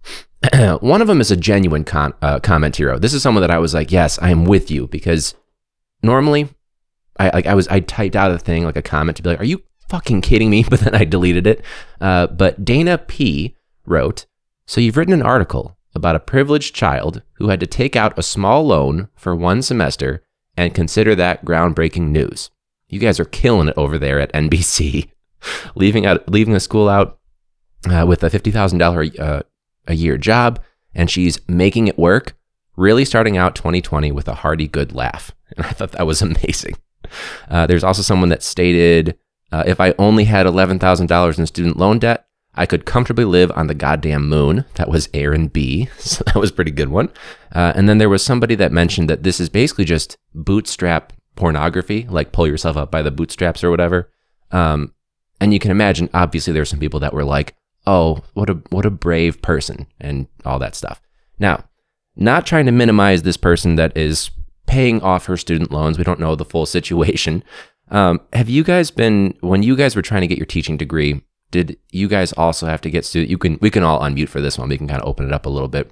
[0.82, 3.00] One of them is a genuine con- uh, comment hero.
[3.00, 5.36] This is someone that I was like, yes, I am with you because
[6.02, 6.50] normally
[7.20, 9.40] I like I was I typed out a thing like a comment to be like,
[9.40, 10.64] are you fucking kidding me?
[10.70, 11.64] But then I deleted it.
[12.02, 14.26] Uh, but Dana P wrote,
[14.66, 18.24] so you've written an article about a privileged child who had to take out a
[18.24, 20.24] small loan for one semester
[20.58, 22.50] and consider that groundbreaking news.
[22.88, 25.10] You guys are killing it over there at NBC,
[25.76, 27.20] leaving out leaving the school out
[27.90, 29.44] uh, with a fifty thousand uh,
[29.88, 30.60] a year job,
[30.94, 32.36] and she's making it work.
[32.76, 36.76] Really starting out 2020 with a hearty good laugh, and I thought that was amazing.
[37.50, 39.18] Uh, there's also someone that stated,
[39.52, 43.26] uh, "If I only had eleven thousand dollars in student loan debt, I could comfortably
[43.26, 45.90] live on the goddamn moon." That was Aaron B.
[46.00, 47.10] So that was a pretty good one.
[47.54, 52.08] Uh, and then there was somebody that mentioned that this is basically just bootstrap pornography,
[52.10, 54.10] like pull yourself up by the bootstraps or whatever.
[54.52, 54.94] Um,
[55.40, 58.86] and you can imagine, obviously, there's some people that were like, "Oh, what a what
[58.86, 61.02] a brave person," and all that stuff.
[61.40, 61.66] Now,
[62.16, 64.32] not trying to minimize this person that is
[64.66, 65.98] paying off her student loans.
[65.98, 67.44] We don't know the full situation.
[67.90, 71.22] Um, have you guys been when you guys were trying to get your teaching degree?
[71.52, 73.30] Did you guys also have to get student?
[73.30, 74.70] You can we can all unmute for this one.
[74.70, 75.92] We can kind of open it up a little bit.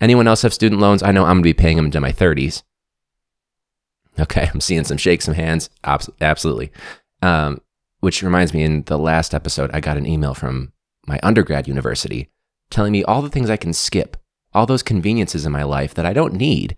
[0.00, 1.02] Anyone else have student loans?
[1.02, 2.62] I know I'm gonna be paying them into my 30s.
[4.18, 5.70] Okay, I'm seeing some shake some hands.
[5.84, 6.72] Absolutely.
[7.20, 7.60] Um,
[8.00, 10.72] which reminds me, in the last episode, I got an email from
[11.06, 12.30] my undergrad university
[12.70, 14.16] telling me all the things I can skip,
[14.52, 16.76] all those conveniences in my life that I don't need,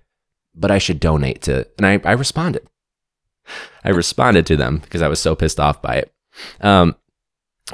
[0.54, 1.66] but I should donate to.
[1.78, 2.66] And I, I responded.
[3.84, 6.12] I responded to them because I was so pissed off by it.
[6.60, 6.96] Um,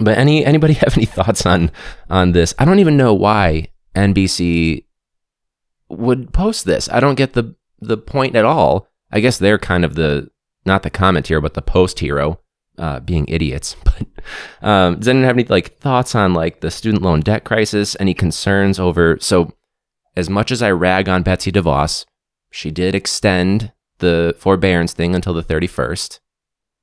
[0.00, 1.70] but any anybody have any thoughts on
[2.08, 2.54] on this?
[2.58, 4.84] I don't even know why NBC
[5.88, 6.88] would post this.
[6.88, 8.88] I don't get the the point at all.
[9.10, 10.30] I guess they're kind of the
[10.64, 12.39] not the comment here, but the post hero,
[12.80, 13.76] uh, being idiots.
[13.84, 17.96] But um, does anyone have any like thoughts on like the student loan debt crisis?
[17.98, 19.16] Any concerns over?
[19.20, 19.54] So,
[20.16, 22.04] as much as I rag on Betsy DeVos,
[22.50, 26.20] she did extend the forbearance thing until the thirty first.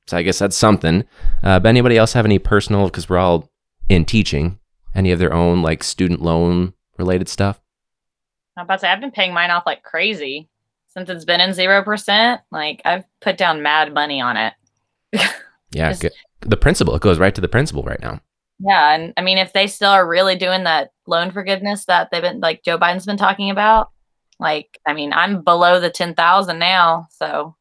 [0.07, 1.03] So I guess that's something.
[1.43, 2.85] Uh, but anybody else have any personal?
[2.85, 3.51] Because we're all
[3.89, 4.57] in teaching.
[4.95, 7.61] Any of their own like student loan related stuff?
[8.55, 10.49] I'm about to say I've been paying mine off like crazy
[10.87, 12.41] since it's been in zero percent.
[12.51, 14.53] Like I've put down mad money on it.
[15.71, 16.13] Yeah, Just- good.
[16.41, 16.95] the principal.
[16.95, 18.21] It goes right to the principal right now.
[18.59, 22.21] yeah, and I mean, if they still are really doing that loan forgiveness that they've
[22.21, 23.89] been like Joe Biden's been talking about,
[24.39, 27.55] like I mean, I'm below the ten thousand now, so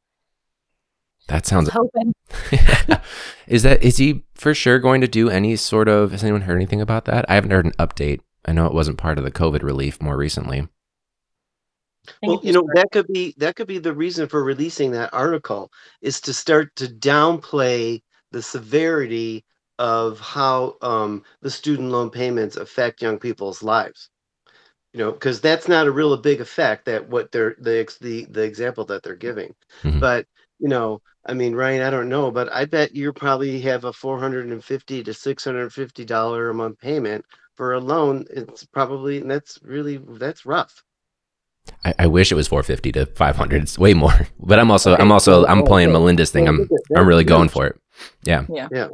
[1.28, 1.68] That sounds.
[1.70, 2.12] Hoping.
[3.46, 6.12] is that is he for sure going to do any sort of?
[6.12, 7.24] Has anyone heard anything about that?
[7.28, 8.20] I haven't heard an update.
[8.44, 10.68] I know it wasn't part of the COVID relief more recently.
[12.08, 14.42] I think Well, if you know, that could be that could be the reason for
[14.44, 19.44] releasing that article is to start to downplay the severity
[19.78, 24.10] of how um, the student loan payments affect young people's lives.
[24.92, 28.42] you know, because that's not a real big effect that what they're the the the
[28.42, 29.54] example that they're giving.
[29.84, 30.00] Mhm.
[30.00, 30.26] But
[30.58, 33.92] you know, I mean, Ryan, I don't know, but I bet you probably have a
[33.92, 37.24] four hundred and fifty to six hundred and fifty dollar a month payment
[37.56, 38.26] for a loan.
[38.30, 40.82] It's probably and that's really that's rough.
[41.84, 43.62] I, I wish it was 450 to 500.
[43.62, 44.26] It's way more.
[44.38, 45.90] But I'm also, Okay, I'm also, I'm playing.
[45.92, 46.46] Melinda's thing.
[46.48, 47.80] I'm, I'm really going for it.
[48.22, 48.44] Yeah.
[48.48, 48.68] Yeah.
[48.70, 48.88] Yeah.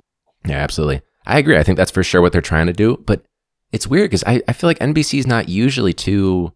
[0.47, 1.03] Yeah, absolutely.
[1.27, 1.57] I agree.
[1.59, 2.97] I think that's for sure what they're trying to do.
[3.07, 3.25] But
[3.71, 6.53] it's weird because I, I feel like NBC is not usually too.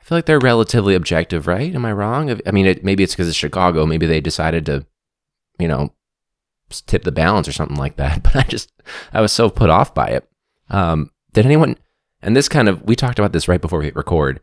[0.00, 1.74] I feel like they're relatively objective, right?
[1.74, 2.40] Am I wrong?
[2.46, 3.84] I mean, it, maybe it's because it's Chicago.
[3.86, 4.86] Maybe they decided to,
[5.58, 5.92] you know,
[6.86, 8.22] tip the balance or something like that.
[8.22, 8.72] But I just,
[9.12, 10.28] I was so put off by it.
[10.70, 11.76] Um, did anyone?
[12.22, 14.40] And this kind of, we talked about this right before we hit record.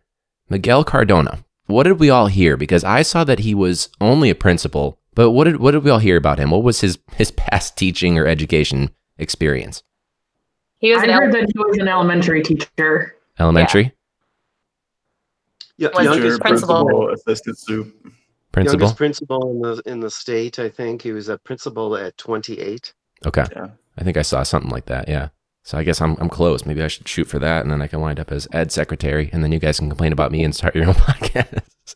[0.50, 1.40] Miguel Cardona.
[1.68, 2.58] What did we all hear?
[2.58, 5.90] Because I saw that he was only a principal, but what did what did we
[5.90, 6.52] all hear about him?
[6.52, 9.84] What was his his past teaching or education experience?
[10.80, 13.16] He was I an heard ele- that he was an elementary teacher.
[13.40, 13.94] Elementary
[15.78, 16.86] Yeah, Was Teacher, youngest principal.
[16.86, 17.94] principal, assistant soup.
[18.52, 18.80] principal.
[18.80, 20.60] youngest principal in the in the state.
[20.60, 22.94] I think he was a principal at twenty eight.
[23.26, 23.70] Okay, Yeah.
[23.98, 25.08] I think I saw something like that.
[25.10, 25.30] Yeah.
[25.66, 26.66] So I guess I'm I'm close.
[26.66, 29.30] Maybe I should shoot for that, and then I can wind up as ed secretary,
[29.34, 31.96] and then you guys can complain about me and start your own podcast.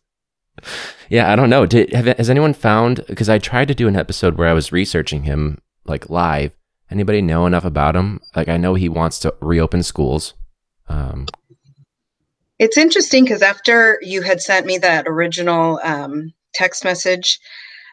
[1.08, 1.66] yeah, I don't know.
[1.66, 3.06] Did have, has anyone found?
[3.08, 6.52] Because I tried to do an episode where I was researching him like live.
[6.92, 8.20] Anybody know enough about him?
[8.36, 10.34] Like I know he wants to reopen schools.
[10.88, 11.28] Um,
[12.58, 17.40] It's interesting because after you had sent me that original um, text message,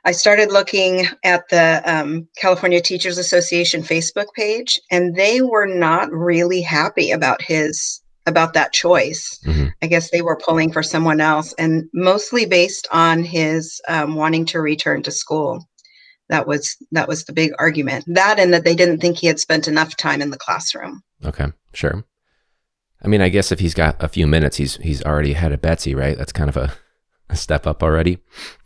[0.06, 6.12] I started looking at the um, California Teachers Association Facebook page, and they were not
[6.12, 9.38] really happy about his about that choice.
[9.44, 9.72] Mhm.
[9.82, 14.46] I guess they were pulling for someone else, and mostly based on his um, wanting
[14.46, 15.68] to return to school.
[16.28, 18.04] That was that was the big argument.
[18.06, 21.02] That and that they didn't think he had spent enough time in the classroom.
[21.24, 22.04] Okay, sure.
[23.02, 25.62] I mean, I guess if he's got a few minutes, he's he's already ahead of
[25.62, 26.16] Betsy, right?
[26.16, 26.72] That's kind of a,
[27.28, 28.18] a step up already.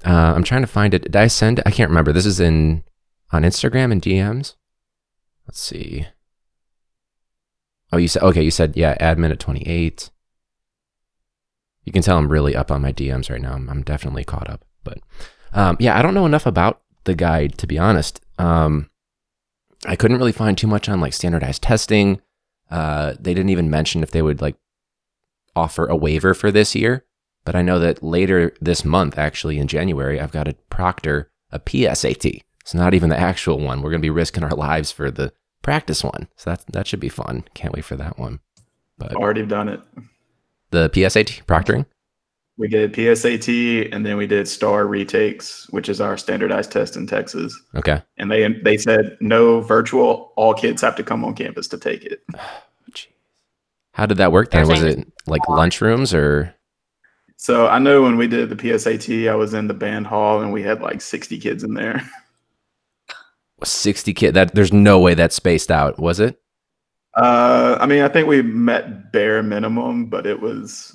[0.04, 1.02] Uh, I'm trying to find it.
[1.02, 1.60] Did I send?
[1.64, 2.12] I can't remember.
[2.12, 2.84] This is in
[3.32, 4.54] on Instagram and DMs.
[5.46, 6.06] Let's see.
[7.92, 8.42] Oh, you said okay.
[8.42, 8.96] You said yeah.
[8.98, 10.10] Admin at 28.
[11.84, 13.54] You can tell I'm really up on my DMs right now.
[13.54, 14.64] I'm, I'm definitely caught up.
[14.84, 14.98] But
[15.52, 18.20] um, yeah, I don't know enough about the guide to be honest.
[18.38, 18.90] Um,
[19.86, 22.20] I couldn't really find too much on like standardized testing.
[22.70, 24.56] Uh, they didn't even mention if they would like
[25.56, 27.04] offer a waiver for this year.
[27.44, 31.58] But I know that later this month, actually in January, I've got to proctor a
[31.58, 32.42] PSAT.
[32.60, 33.82] It's not even the actual one.
[33.82, 36.28] We're going to be risking our lives for the practice one.
[36.36, 37.44] So that that should be fun.
[37.54, 38.40] Can't wait for that one.
[38.98, 39.80] But Already done it.
[40.70, 41.86] the PSAT proctoring.
[42.58, 47.06] We did PSAT and then we did STAAR retakes, which is our standardized test in
[47.06, 47.58] Texas.
[47.74, 48.02] Okay.
[48.18, 50.32] And they they said no virtual.
[50.36, 52.22] All kids have to come on campus to take it.
[52.92, 53.06] Jeez.
[53.92, 54.68] How did that work then?
[54.68, 56.54] Was it like lunchrooms or?
[57.42, 60.52] So I know when we did the PSAT, I was in the band hall and
[60.52, 62.06] we had like 60 kids in there.
[63.64, 66.38] 60 kid that there's no way that's spaced out was it
[67.16, 70.94] Uh, I mean, I think we met bare minimum, but it was,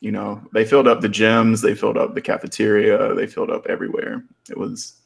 [0.00, 3.66] you know, they filled up the gyms, they filled up the cafeteria, they filled up
[3.66, 4.24] everywhere.
[4.48, 4.98] It was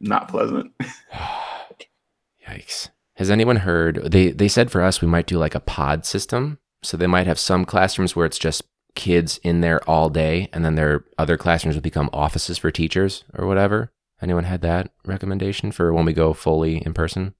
[0.00, 0.72] not pleasant.
[2.48, 2.88] Yikes.
[3.14, 6.58] Has anyone heard they they said for us we might do like a pod system.
[6.82, 8.64] So they might have some classrooms where it's just
[9.00, 13.24] kids in there all day and then their other classrooms would become offices for teachers
[13.32, 13.90] or whatever.
[14.20, 17.32] Anyone had that recommendation for when we go fully in person?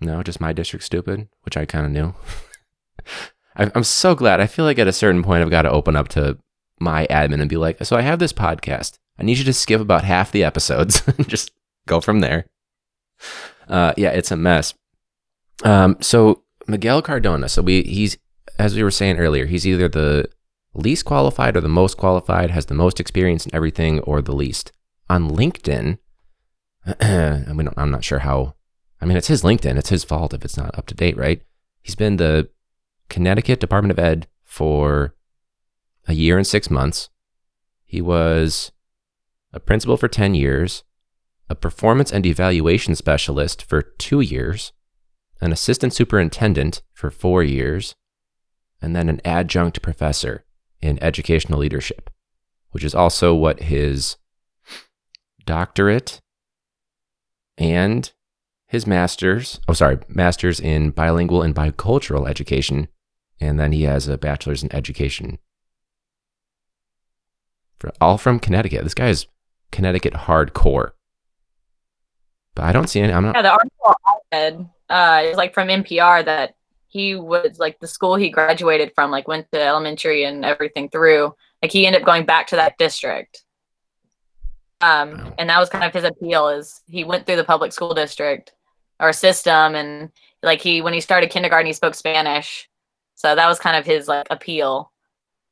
[0.00, 2.14] No, just my district stupid, which I kind of knew.
[3.74, 4.40] I'm so glad.
[4.40, 6.38] I feel like at a certain point I've got to open up to
[6.78, 8.98] my admin and be like, so I have this podcast.
[9.18, 11.50] I need you to skip about half the episodes and just
[11.88, 12.46] go from there.
[13.68, 14.72] Uh, yeah, it's a mess.
[15.64, 17.48] Um, so Miguel Cardona.
[17.48, 18.16] So we he's
[18.58, 20.28] as we were saying earlier, he's either the
[20.74, 24.72] least qualified or the most qualified, has the most experience in everything, or the least.
[25.08, 25.98] On LinkedIn,
[27.00, 28.54] I mean, I'm not sure how.
[29.00, 29.76] I mean, it's his LinkedIn.
[29.78, 31.42] It's his fault if it's not up to date, right?
[31.82, 32.48] He's been the
[33.08, 35.14] Connecticut Department of Ed for
[36.06, 37.10] a year and six months.
[37.84, 38.72] He was
[39.52, 40.84] a principal for 10 years,
[41.50, 44.72] a performance and evaluation specialist for two years,
[45.40, 47.94] an assistant superintendent for four years,
[48.80, 50.44] and then an adjunct professor
[50.82, 52.10] in educational leadership,
[52.72, 54.16] which is also what his
[55.46, 56.20] doctorate
[57.56, 58.12] and
[58.66, 62.88] his master's, oh, sorry, master's in bilingual and bicultural education.
[63.40, 65.38] And then he has a bachelor's in education.
[67.78, 68.82] For, all from Connecticut.
[68.82, 69.26] This guy is
[69.72, 70.92] Connecticut hardcore.
[72.54, 73.12] But I don't see any.
[73.12, 73.34] I'm not.
[73.34, 76.54] Yeah, the article I read uh, is like from NPR that
[76.92, 81.34] he was like the school he graduated from, like went to elementary and everything through.
[81.62, 83.44] Like he ended up going back to that district.
[84.82, 87.94] Um, and that was kind of his appeal is he went through the public school
[87.94, 88.52] district
[89.00, 90.10] or system and
[90.42, 92.68] like he when he started kindergarten he spoke Spanish.
[93.14, 94.92] So that was kind of his like appeal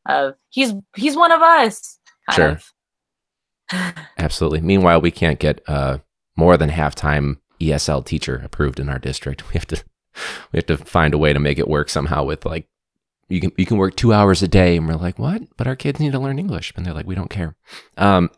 [0.06, 1.98] of he's he's one of us.
[2.28, 3.80] Kind Sure.
[3.80, 3.94] of.
[4.18, 4.60] Absolutely.
[4.60, 5.98] Meanwhile, we can't get uh,
[6.36, 9.44] more than half time ESL teacher approved in our district.
[9.48, 9.82] We have to
[10.52, 12.66] we have to find a way to make it work somehow with like
[13.28, 14.76] you can you can work two hours a day.
[14.76, 15.42] And we're like what?
[15.56, 16.72] But our kids need to learn english.
[16.76, 17.54] And they're like we don't care.
[17.96, 18.30] Um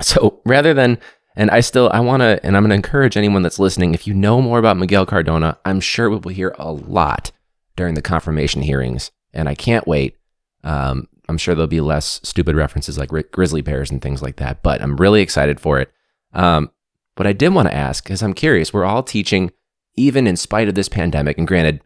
[0.00, 0.98] so rather than
[1.36, 4.08] and i still i want to and i'm going to encourage anyone that's listening if
[4.08, 7.30] you know more about miguel cardona i'm sure we will hear a lot
[7.76, 9.12] during the confirmation hearings.
[9.32, 10.16] And i can't wait.
[10.64, 14.36] Um i'm sure there'll be less stupid references like Gri- grizzly bears and things like
[14.36, 15.92] that but i'm really excited for it.
[16.32, 16.70] Um
[17.16, 19.52] what i did want to ask is i'm curious we're all teaching
[19.96, 21.80] even in spite of this pandemic and granted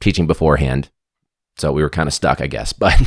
[0.00, 0.90] teaching beforehand
[1.56, 2.72] so we were kind of stuck, I guess.
[2.78, 3.00] But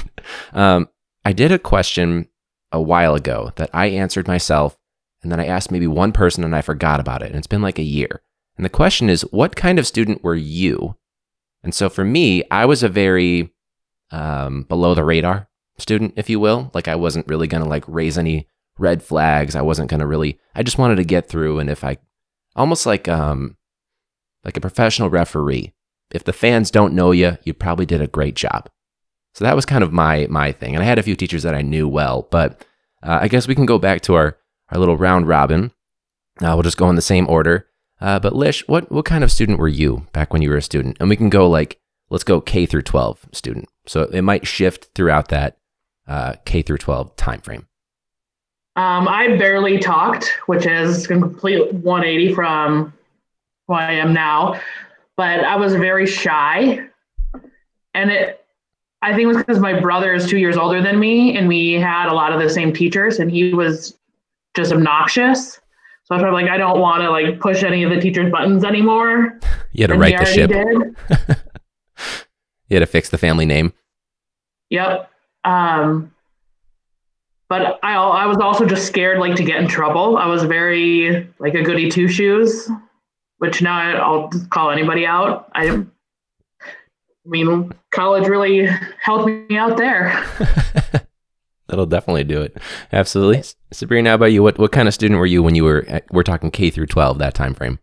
[0.54, 0.90] um,
[1.24, 2.28] I did a question
[2.72, 4.78] a while ago that I answered myself,
[5.22, 7.28] and then I asked maybe one person and I forgot about it.
[7.28, 8.22] And it's been like a year.
[8.58, 10.96] And the question is, what kind of student were you?
[11.64, 13.52] And so for me, I was a very
[14.12, 16.72] um, below the radar student, if you will.
[16.74, 18.48] Like I wasn't really going to like raise any
[18.78, 19.56] red flags.
[19.56, 21.60] I wasn't going to really, I just wanted to get through.
[21.60, 21.98] And if I,
[22.56, 23.58] almost like, um,
[24.46, 25.74] like a professional referee,
[26.12, 28.70] if the fans don't know you, you probably did a great job.
[29.34, 30.76] So that was kind of my my thing.
[30.76, 32.64] And I had a few teachers that I knew well, but
[33.04, 34.38] uh, I guess we can go back to our
[34.70, 35.72] our little round robin.
[36.42, 37.68] Uh, we'll just go in the same order.
[38.00, 40.62] Uh, but Lish, what what kind of student were you back when you were a
[40.62, 40.98] student?
[41.00, 41.80] And we can go like
[42.10, 43.68] let's go K through 12 student.
[43.88, 45.58] So it might shift throughout that
[46.08, 47.68] uh, K through 12 time frame.
[48.78, 52.94] Um, I barely talked, which is complete 180 from
[53.68, 54.60] who I am now.
[55.18, 56.80] But I was very shy,
[57.94, 58.42] and it.
[59.02, 61.74] I think it was because my brother is two years older than me, and we
[61.74, 63.98] had a lot of the same teachers, and he was
[64.56, 65.60] just obnoxious.
[66.06, 68.32] So I was of like, I don't want to like push any of the teachers'
[68.32, 69.40] buttons anymore.
[69.74, 71.38] You had to and right the ship.
[72.68, 73.74] You had to fix the family name.
[74.70, 75.10] Yep.
[75.44, 76.12] Um,
[77.48, 80.18] but I I was also just scared like to get in trouble.
[80.18, 82.70] I was very like a goody two shoes,
[83.38, 85.50] which now I- I'll call anybody out.
[85.54, 85.86] I, I
[87.26, 88.68] mean, college really
[89.02, 90.24] helped me out there.
[91.68, 92.58] That'll definitely do it.
[92.94, 93.44] Absolutely.
[93.72, 94.44] Sabrina, how about you?
[94.44, 97.18] What what kind of student were you when you were we're talking K through 12
[97.18, 97.80] that time frame?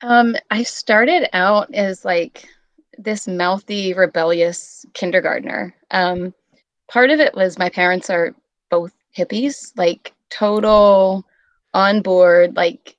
[0.00, 2.48] Um, I started out as like
[2.96, 5.74] this mouthy, rebellious kindergartner.
[5.90, 6.32] Um,
[6.90, 8.34] part of it was my parents are
[8.70, 11.26] both hippies, like total
[11.74, 12.56] on board.
[12.56, 12.96] Like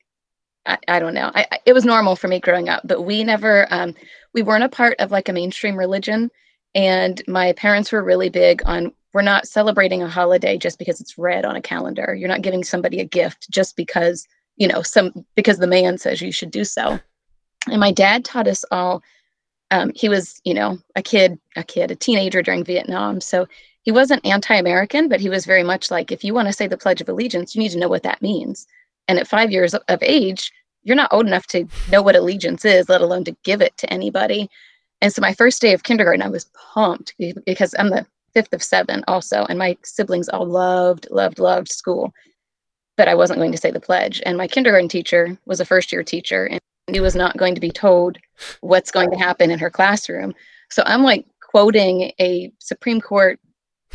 [0.65, 1.31] I, I don't know.
[1.33, 3.67] I, I, it was normal for me growing up, but we never.
[3.71, 3.95] Um,
[4.33, 6.29] we weren't a part of like a mainstream religion,
[6.75, 11.17] and my parents were really big on we're not celebrating a holiday just because it's
[11.17, 12.13] red on a calendar.
[12.13, 14.27] You're not giving somebody a gift just because
[14.59, 16.99] you know some because the man says you should do so
[17.67, 19.01] and my dad taught us all
[19.71, 23.47] um, he was you know a kid a kid a teenager during vietnam so
[23.81, 26.77] he wasn't anti-american but he was very much like if you want to say the
[26.77, 28.67] pledge of allegiance you need to know what that means
[29.09, 30.51] and at five years of age
[30.83, 33.91] you're not old enough to know what allegiance is let alone to give it to
[33.91, 34.49] anybody
[35.01, 37.13] and so my first day of kindergarten i was pumped
[37.45, 42.13] because i'm the fifth of seven also and my siblings all loved loved loved school
[42.99, 44.21] but I wasn't going to say the pledge.
[44.25, 46.59] And my kindergarten teacher was a first year teacher and
[46.91, 48.17] he was not going to be told
[48.59, 50.35] what's going to happen in her classroom.
[50.69, 53.39] So I'm like quoting a Supreme Court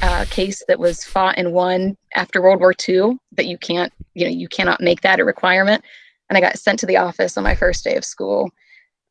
[0.00, 4.24] uh, case that was fought and won after World War II that you can't, you
[4.24, 5.84] know, you cannot make that a requirement.
[6.28, 8.50] And I got sent to the office on my first day of school.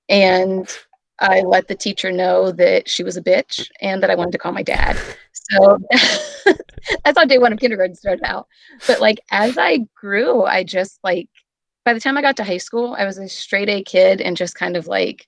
[0.10, 0.68] And
[1.20, 4.38] I let the teacher know that she was a bitch and that I wanted to
[4.38, 4.98] call my dad.
[5.52, 5.78] So
[7.04, 8.48] that's how day one of kindergarten started out.
[8.88, 11.30] But like as I grew, I just like
[11.86, 14.38] by the time I got to high school, I was a straight A kid and
[14.38, 15.28] just kind of like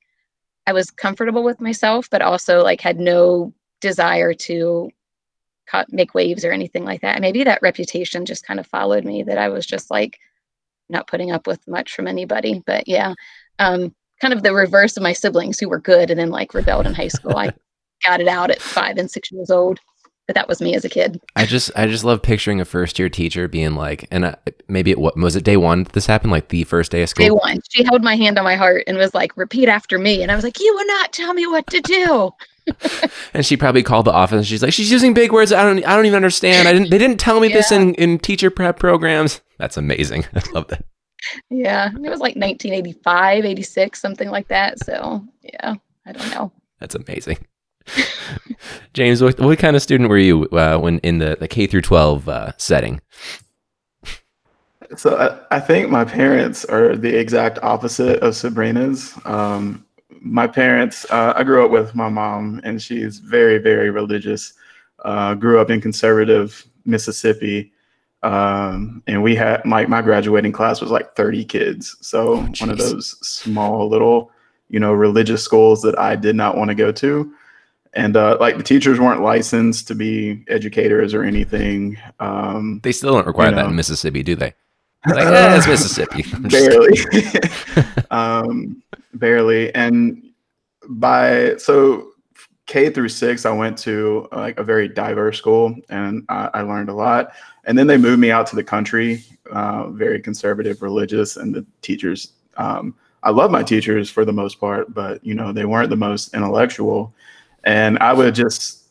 [0.67, 4.89] I was comfortable with myself, but also like had no desire to
[5.65, 7.15] cut, make waves or anything like that.
[7.15, 10.19] And maybe that reputation just kind of followed me that I was just like
[10.89, 12.61] not putting up with much from anybody.
[12.65, 13.13] But yeah,
[13.59, 16.87] um, kind of the reverse of my siblings who were good and then like rebelled
[16.87, 17.37] in high school.
[17.37, 17.53] I
[18.05, 19.79] got it out at five and six years old,
[20.27, 21.19] but that was me as a kid.
[21.35, 24.35] I just I just love picturing a first year teacher being like, and uh,
[24.67, 27.25] maybe it what was it day one this happened, like the first day of school.
[27.25, 30.21] Day one, she held my hand on my heart and was like, "Repeat after me,"
[30.21, 32.31] and I was like, "You will not tell me what to do."
[33.33, 35.51] And she probably called the office and she's like, she's using big words.
[35.51, 36.67] I don't I don't even understand.
[36.67, 39.41] I didn't they didn't tell me this in, in teacher prep programs.
[39.57, 40.25] That's amazing.
[40.35, 40.85] I love that.
[41.49, 44.83] Yeah, it was like 1985, 86, something like that.
[44.83, 46.51] So yeah, I don't know.
[46.79, 47.37] That's amazing.
[48.93, 51.81] James, what, what kind of student were you uh, when in the, the K through
[51.81, 53.01] 12 uh, setting?
[54.97, 59.13] So I, I think my parents are the exact opposite of Sabrina's.
[59.25, 59.84] Um,
[60.25, 64.53] my parents, uh, I grew up with my mom, and she's very, very religious.
[65.03, 67.71] Uh, grew up in conservative Mississippi,
[68.23, 71.95] um, and we had my my graduating class was like 30 kids.
[72.01, 74.31] So Oh, one of those small little,
[74.67, 77.31] you know, religious schools that I did not want to go to.
[77.93, 81.97] And uh, like the teachers weren't licensed to be educators or anything.
[82.19, 84.53] Um, They still don't require You that in Mississippi, do they?
[85.07, 86.23] Like, eh, it's Mississippi.
[86.49, 86.99] Barely.
[88.11, 88.81] um
[89.13, 89.73] barely.
[89.75, 90.31] And
[90.89, 92.11] by so
[92.67, 96.89] k through six i went to like a very diverse school and i, I learned
[96.89, 97.33] a lot.
[97.65, 101.65] And then they moved me out to the country uh, very conservative religious and the
[101.81, 105.89] teachers um, i love my teachers for the most part but you know they weren't
[105.89, 107.13] the most intellectual.
[107.63, 108.83] And i would just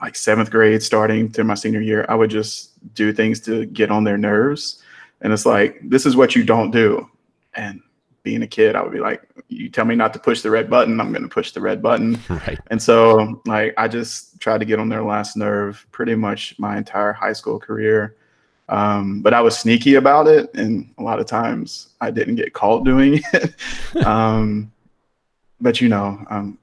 [0.00, 3.90] like seventh grade starting to my senior year i would just do things to get
[3.90, 4.81] on their nerves
[5.22, 7.08] and it's like this is what you don't do.
[7.54, 7.80] And
[8.22, 10.70] being a kid i would be like you tell me not to push the red
[10.70, 12.18] button i'm going to push the red button.
[12.28, 12.58] Right.
[12.70, 16.76] and so like i just tried to get on their last nerve pretty much my
[16.76, 18.16] entire high school career.
[18.68, 22.52] Um, but i was sneaky about it and a lot of times i didn't get
[22.52, 23.54] caught doing it.
[24.06, 24.72] Um,
[25.60, 26.58] but you know um,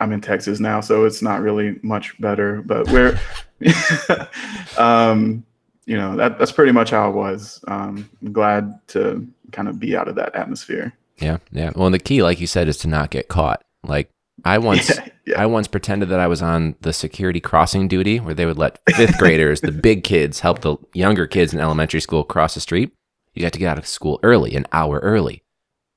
[0.00, 3.18] i'm in texas now so it's not really much better but we're
[4.78, 5.44] um,
[5.88, 9.78] you know that, that's pretty much how it was um, i'm glad to kind of
[9.80, 11.70] be out of that atmosphere Yeah, yeah.
[11.74, 13.60] Well, and the key, like you said, is to not get caught.
[13.82, 14.08] Like
[14.44, 15.42] I once, Yeah, yeah.
[15.42, 18.78] I once pretended that I was on the security crossing duty, where they would let
[18.94, 22.92] fifth graders, the big kids, help the younger kids in elementary school cross the street.
[23.34, 25.42] You got to get out of school early, an hour early,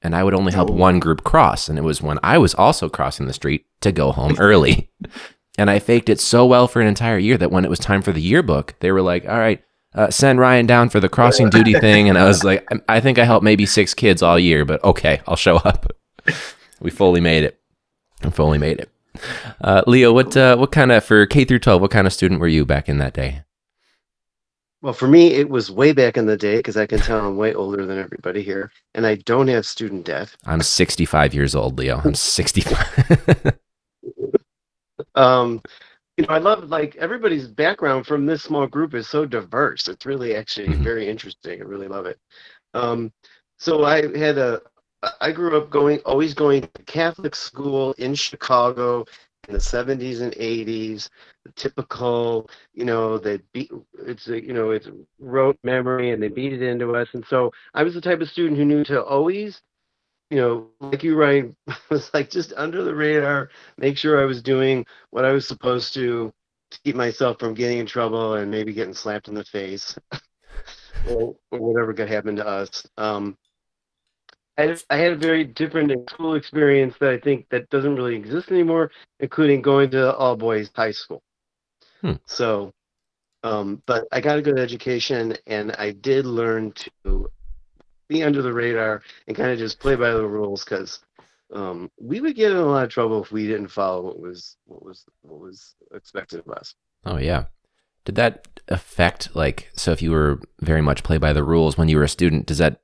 [0.02, 0.74] and I would only help Oh.
[0.74, 4.12] one group cross, and it was when I was also crossing the street to go
[4.12, 4.90] home early.
[5.60, 8.02] and I faked it so well for an entire year that when it was time
[8.02, 9.62] for the yearbook, they were like, "All right."
[9.94, 13.00] Uh, send Ryan down for the crossing duty thing, and I was like, I I
[13.00, 15.92] think I helped maybe six kids all year, but okay, I'll show up.
[16.80, 17.60] we fully made it.
[18.24, 18.90] We fully made it.
[19.60, 21.82] Uh, Leo, what uh, what kind of for K through twelve?
[21.82, 23.44] What kind of student were you back in that day?
[24.82, 27.38] Well, for me, it was way back in the day because I can tell I'm
[27.38, 30.36] way older than everybody here, and I don't have student debt.
[30.46, 32.02] I'm 65 years old, Leo.
[32.04, 33.58] I'm 65.
[35.16, 35.62] Um,
[36.22, 39.88] you know, I love like everybody's background from this small group is so diverse.
[39.88, 40.84] It's really actually Mhm.
[40.84, 41.62] very interesting.
[41.62, 42.20] I really love it.
[42.74, 43.12] Um,
[43.58, 44.62] so I had a,
[45.20, 49.06] I grew up going, always going to Catholic school in Chicago
[49.48, 51.10] in the 70s and 80s.
[51.46, 53.72] The typical, you know, they beat
[54.06, 57.08] it's a, you know it's rote memory and they beat it into us.
[57.14, 59.62] And so I was the type of student who knew to always
[60.32, 61.56] you know, like you, Ryan,
[61.90, 65.94] was like just under the radar, make sure I was doing what I was supposed
[65.96, 66.34] to
[66.72, 69.98] to keep myself from getting in trouble and maybe getting slapped in the face
[71.10, 72.88] or, or whatever could happen to us.
[72.98, 73.38] Um,
[74.58, 78.16] I, had- I had a very different school experience that I think that doesn't really
[78.16, 81.22] exist anymore, including going to all boys high school.
[82.02, 82.14] Hmm.
[82.26, 82.72] So,
[83.44, 86.72] um, but I got a good education and I did learn
[87.06, 87.30] to
[88.12, 91.00] be under the radar and kind of just play by the rules because
[91.54, 94.58] um, we would get in a lot of trouble if we didn't follow what was
[94.66, 96.76] what was what was expected of us.
[97.06, 97.46] oh yeah.
[98.04, 99.92] Did that affect like so?
[99.92, 102.58] If you were very much play by the rules when you were a student, does
[102.58, 102.82] that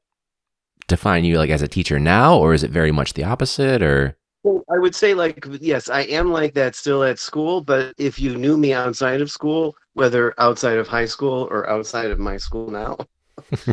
[0.87, 3.81] define you like as a teacher now, or is it very much the opposite?
[3.81, 7.95] Or Well, I would say like yes, I am like that still at school, but
[7.97, 12.19] if you knew me outside of school, whether outside of high school or outside of
[12.19, 12.97] my school now,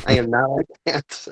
[0.07, 1.29] I am not like that.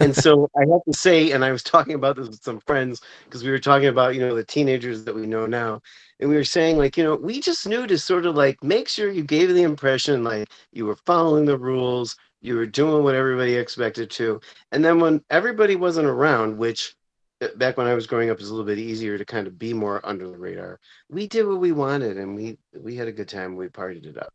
[0.00, 3.00] and so I have to say, and I was talking about this with some friends
[3.24, 5.82] because we were talking about, you know, the teenagers that we know now.
[6.20, 8.88] And we were saying, like, you know, we just knew to sort of like make
[8.88, 13.14] sure you gave the impression like you were following the rules, you were doing what
[13.14, 14.40] everybody expected to.
[14.72, 16.94] And then when everybody wasn't around, which
[17.40, 19.58] uh, back when I was growing up is a little bit easier to kind of
[19.58, 20.78] be more under the radar,
[21.08, 23.56] we did what we wanted and we we had a good time.
[23.56, 24.32] We partied it up.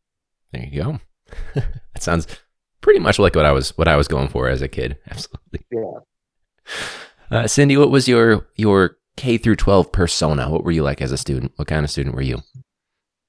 [0.51, 0.99] there you go.
[1.53, 2.27] that sounds
[2.85, 4.97] pretty much like what I was what I was going for as a kid.
[5.09, 5.65] Absolutely.
[5.71, 5.99] Yeah.
[7.31, 10.49] Uh, Cindy, what was your your K through 12 persona?
[10.51, 11.51] What were you like as a student?
[11.55, 12.43] What kind of student were you?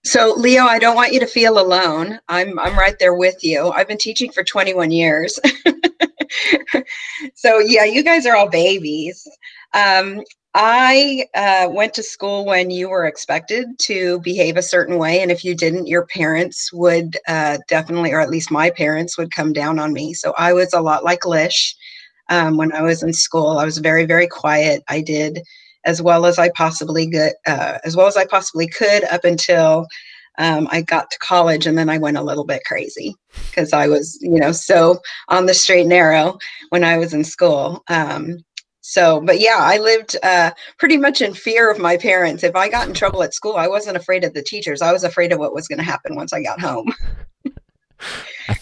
[0.04, 2.20] So, Leo, I don't want you to feel alone.
[2.28, 3.70] I'm I'm right there with you.
[3.70, 5.40] I've been teaching for 21 years.
[7.34, 9.26] so, yeah, you guys are all babies.
[9.72, 10.20] Um,
[10.58, 15.30] I uh, went to school when you were expected to behave a certain way, and
[15.30, 19.52] if you didn't, your parents would uh, definitely, or at least my parents, would come
[19.52, 20.14] down on me.
[20.14, 21.76] So I was a lot like Lish
[22.30, 23.58] um, when I was in school.
[23.58, 24.82] I was very, very quiet.
[24.88, 25.42] I did
[25.84, 29.86] as well as I possibly could, uh, as well as I possibly could up until
[30.38, 33.14] um, I got to college, and then I went a little bit crazy
[33.50, 36.38] because I was, you know, so on the straight and narrow
[36.70, 37.84] when I was in school.
[37.88, 38.38] Um,
[38.88, 42.44] so, but yeah, I lived uh, pretty much in fear of my parents.
[42.44, 44.80] If I got in trouble at school, I wasn't afraid of the teachers.
[44.80, 46.94] I was afraid of what was going to happen once I got home.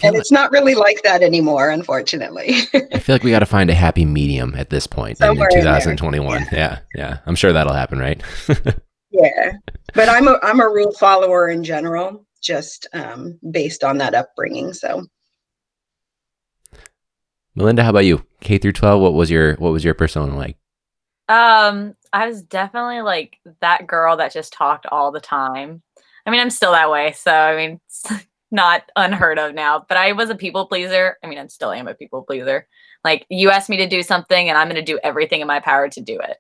[0.03, 2.55] and it's not really like that anymore, unfortunately.
[2.73, 5.51] I feel like we got to find a happy medium at this point in Somewhere
[5.53, 5.75] in there.
[5.75, 6.41] 2021.
[6.41, 6.49] Yeah.
[6.53, 7.19] yeah, yeah.
[7.27, 8.23] I'm sure that'll happen, right?
[9.11, 9.53] yeah,
[9.93, 14.73] but I'm a I'm a rule follower in general, just um, based on that upbringing.
[14.73, 15.05] So
[17.57, 18.27] Melinda, how about you?
[18.41, 20.57] K through 12, what was your what was your persona like?
[21.29, 25.83] Um, I was definitely like that girl that just talked all the time.
[26.27, 28.05] I mean, I'm still that way, so I mean, it's
[28.51, 29.85] not unheard of now.
[29.89, 31.17] But I was a people pleaser.
[31.23, 32.67] I mean, I still am a people pleaser.
[33.05, 35.61] Like you asked me to do something, and I'm going to do everything in my
[35.61, 36.39] power to do it.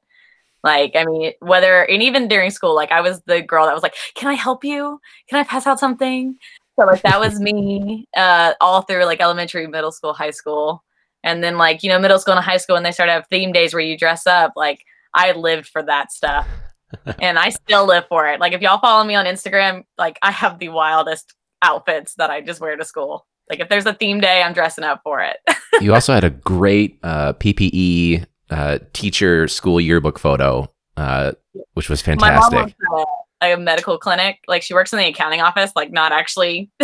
[0.65, 3.83] Like, I mean, whether and even during school, like I was the girl that was
[3.83, 5.01] like, "Can I help you?
[5.29, 6.37] Can I pass out something?"
[6.79, 10.83] So like that was me uh, all through like elementary, middle school, high school,
[11.25, 13.27] and then like you know middle school and high school, when they started to have
[13.29, 14.53] theme days where you dress up.
[14.55, 16.47] Like I lived for that stuff,
[17.19, 18.39] and I still live for it.
[18.39, 22.43] Like if y'all follow me on Instagram, like I have the wildest outfits that I
[22.43, 23.27] just wear to school.
[23.51, 25.39] Like if there's a theme day, I'm dressing up for it.
[25.81, 31.33] you also had a great uh, PPE uh, teacher school yearbook photo, uh,
[31.73, 33.09] which was fantastic My mom works
[33.41, 34.39] at a medical clinic.
[34.47, 36.71] Like she works in the accounting office, like not actually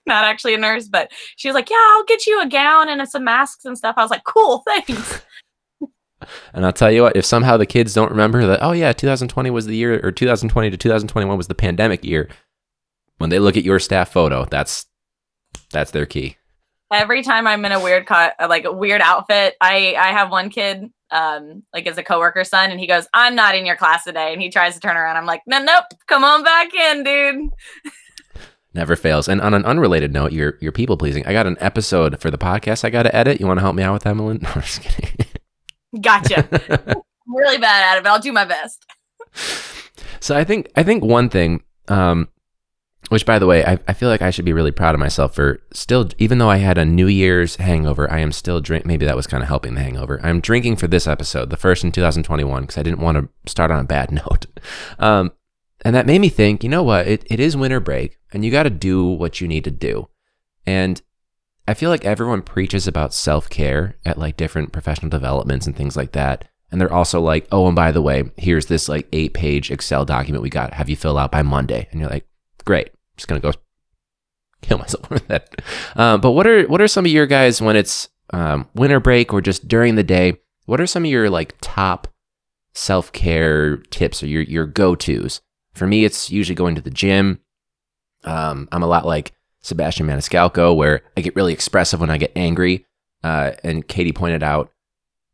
[0.06, 3.06] not actually a nurse, but she was like, Yeah, I'll get you a gown and
[3.08, 3.94] some masks and stuff.
[3.96, 5.22] I was like, Cool, thanks.
[6.52, 9.50] And I'll tell you what, if somehow the kids don't remember that, oh yeah, 2020
[9.50, 12.28] was the year, or 2020 to 2021 was the pandemic year,
[13.18, 14.86] when they look at your staff photo, that's
[15.70, 16.36] that's their key.
[16.92, 20.50] Every time I'm in a weird cut like a weird outfit, I I have one
[20.50, 24.04] kid um like as a coworker's son and he goes, I'm not in your class
[24.04, 24.32] today.
[24.32, 25.16] And he tries to turn around.
[25.16, 27.50] I'm like, no, nope, come on back in, dude.
[28.74, 29.28] Never fails.
[29.28, 31.24] And on an unrelated note, you're you're people pleasing.
[31.26, 33.40] I got an episode for the podcast I got to edit.
[33.40, 34.44] You want to help me out with that, Melinda?
[34.44, 35.26] No, I'm just kidding.
[36.00, 36.48] Gotcha.
[36.96, 38.84] I'm really bad at it, but I'll do my best.
[40.20, 42.28] So I think I think one thing, um,
[43.10, 45.34] which by the way, I, I feel like I should be really proud of myself
[45.34, 48.86] for still, even though I had a New Year's hangover, I am still drink.
[48.86, 50.20] Maybe that was kind of helping the hangover.
[50.22, 53.70] I'm drinking for this episode, the first in 2021, because I didn't want to start
[53.70, 54.46] on a bad note.
[54.98, 55.32] Um,
[55.84, 57.06] and that made me think, you know what?
[57.06, 60.08] It it is winter break, and you got to do what you need to do.
[60.66, 61.00] And
[61.68, 65.96] I feel like everyone preaches about self care at like different professional developments and things
[65.96, 66.48] like that.
[66.70, 70.04] And they're also like, oh, and by the way, here's this like eight page Excel
[70.04, 70.74] document we got.
[70.74, 71.86] Have you fill out by Monday?
[71.90, 72.26] And you're like,
[72.64, 72.88] great.
[72.88, 73.52] I'm just gonna go
[74.62, 75.60] kill myself with that.
[75.96, 79.32] Um, but what are what are some of your guys when it's um, winter break
[79.32, 80.38] or just during the day?
[80.66, 82.08] What are some of your like top
[82.72, 85.40] self care tips or your your go tos?
[85.74, 87.40] For me, it's usually going to the gym.
[88.24, 92.32] Um, I'm a lot like Sebastian Maniscalco, where I get really expressive when I get
[92.36, 92.86] angry.
[93.22, 94.70] Uh, and Katie pointed out,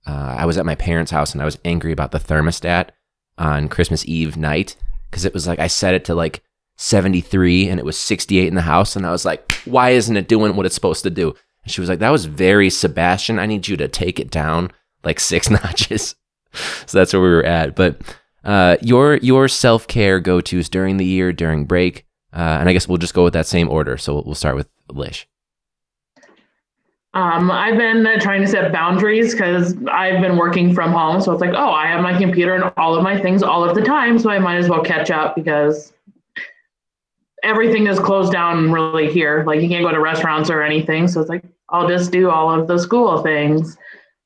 [0.07, 2.91] uh, I was at my parents' house and I was angry about the thermostat
[3.37, 4.77] on Christmas Eve night
[5.11, 6.43] because it was like I set it to like
[6.77, 8.97] 73 and it was 68 in the house.
[8.97, 11.35] And I was like, why isn't it doing what it's supposed to do?
[11.65, 13.39] And she was like, that was very Sebastian.
[13.39, 14.71] I need you to take it down
[15.05, 16.15] like six notches.
[16.87, 17.77] so that's where we were at.
[17.77, 18.01] But
[18.45, 22.73] uh, your your self care go tos during the year, during break, uh, and I
[22.73, 23.97] guess we'll just go with that same order.
[23.97, 25.27] So we'll, we'll start with Lish.
[27.13, 31.21] Um, I've been trying to set boundaries because I've been working from home.
[31.21, 33.75] So it's like, oh, I have my computer and all of my things all of
[33.75, 34.19] the time.
[34.19, 35.93] So I might as well catch up because
[37.43, 39.43] everything is closed down really here.
[39.45, 41.09] Like you can't go to restaurants or anything.
[41.09, 43.77] So it's like, I'll just do all of the school things.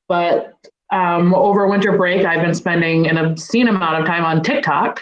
[0.07, 0.53] But
[0.91, 5.01] um, over winter break, I've been spending an obscene amount of time on TikTok.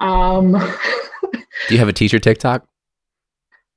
[0.00, 0.52] Um,
[1.68, 2.66] Do you have a teacher TikTok?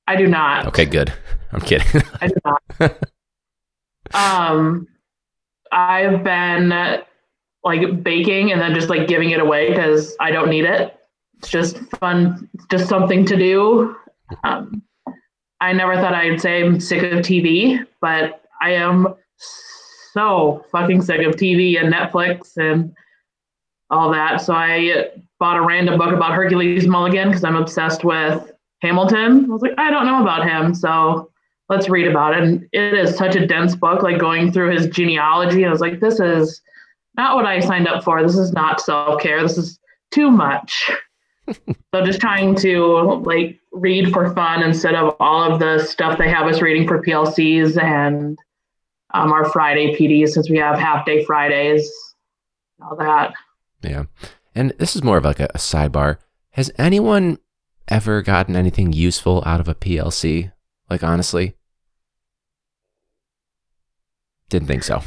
[0.07, 0.67] I do not.
[0.67, 1.13] Okay, good.
[1.51, 2.01] I'm kidding.
[2.21, 3.03] I do not.
[4.13, 4.87] um,
[5.71, 7.03] I've been uh,
[7.63, 10.93] like baking and then just like giving it away because I don't need it.
[11.37, 13.95] It's just fun, just something to do.
[14.43, 14.81] Um,
[15.61, 19.86] I never thought I'd say I'm sick of TV, but I am so
[20.71, 22.95] fucking sick of TV and Netflix and
[23.89, 24.41] all that.
[24.41, 28.51] So I bought a random book about Hercules Mulligan because I'm obsessed with
[28.81, 29.45] Hamilton.
[29.45, 31.31] I was like, I don't know about him, so
[31.69, 32.43] let's read about it.
[32.43, 35.65] And it is such a dense book, like going through his genealogy.
[35.65, 36.61] I was like, this is
[37.15, 38.21] not what I signed up for.
[38.21, 39.41] This is not self care.
[39.41, 39.79] This is
[40.11, 40.91] too much.
[41.47, 46.29] so just trying to like read for fun instead of all of the stuff they
[46.29, 48.37] have us reading for PLCs and
[49.13, 51.89] um, our Friday PD since we have half day Fridays,
[52.81, 53.33] all that.
[53.81, 54.05] Yeah.
[54.55, 56.17] And this is more of like a, a sidebar.
[56.51, 57.37] Has anyone
[57.87, 60.51] ever gotten anything useful out of a PLC?
[60.89, 61.55] Like, honestly?
[64.49, 65.03] Didn't think so.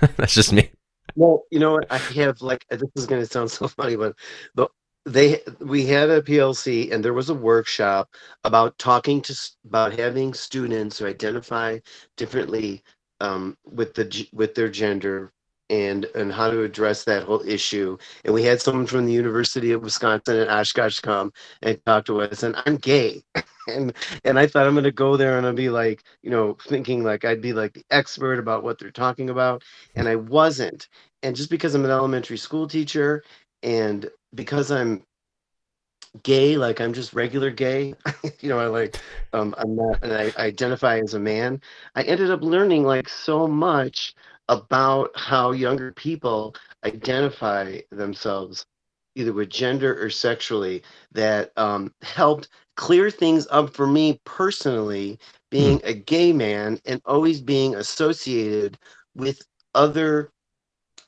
[0.16, 0.70] That's just me.
[1.14, 1.86] Well, you know what?
[1.90, 4.16] I have like this is going to sound so funny, but
[4.54, 4.68] the
[5.04, 8.08] they we had a PLC and there was a workshop
[8.44, 9.34] about talking to
[9.66, 11.78] about having students who identify
[12.16, 12.82] differently
[13.22, 15.32] um, with the with their gender
[15.70, 17.98] and and how to address that whole issue.
[18.24, 22.22] And we had someone from the University of Wisconsin at Oshkosh come and talk to
[22.22, 22.44] us.
[22.44, 23.24] And I'm gay,
[23.68, 23.94] and
[24.24, 27.04] and I thought I'm going to go there and I'll be like, you know, thinking
[27.04, 29.64] like I'd be like the expert about what they're talking about,
[29.96, 30.88] and I wasn't.
[31.22, 33.24] And just because I'm an elementary school teacher
[33.62, 35.04] and because I'm
[36.22, 37.94] gay, like I'm just regular gay,
[38.40, 38.98] you know, I like
[39.32, 41.60] um I'm not and I, I identify as a man.
[41.94, 44.14] I ended up learning like so much
[44.48, 46.54] about how younger people
[46.84, 48.66] identify themselves
[49.14, 50.82] either with gender or sexually
[51.12, 55.18] that um, helped clear things up for me personally
[55.50, 58.78] being a gay man and always being associated
[59.14, 59.42] with
[59.74, 60.30] other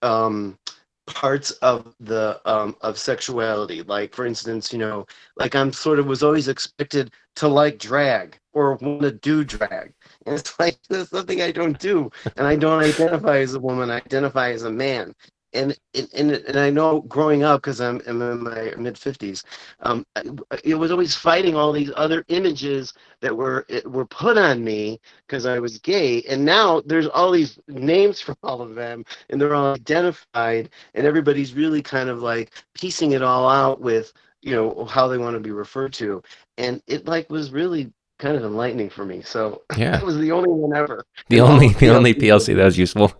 [0.02, 0.58] um
[1.06, 3.82] parts of the um of sexuality.
[3.82, 8.38] Like for instance you know like i'm sort of was always expected to like drag
[8.52, 9.92] or want to do drag.
[10.26, 12.10] And it's like that's something i don't do.
[12.36, 15.14] And i don't identify as a woman i identify as a man
[15.54, 19.44] and and and, i know growing up because I'm, I'm in my mid 50s
[19.80, 20.24] um I-
[20.64, 25.00] it was always fighting all these other images that were it, were put on me
[25.26, 26.22] because i was gay.
[26.22, 31.06] And now there's all these names for all of them and they're all identified and
[31.06, 35.34] everybody's really kind of like piecing it all out with you know how they want
[35.34, 36.22] to be referred to.
[36.58, 39.22] And it like was really kind of enlightening for me.
[39.22, 39.98] So Yeah.
[39.98, 41.04] it was the only one ever.
[41.28, 43.12] The all only of the only PLC PLC that was useful.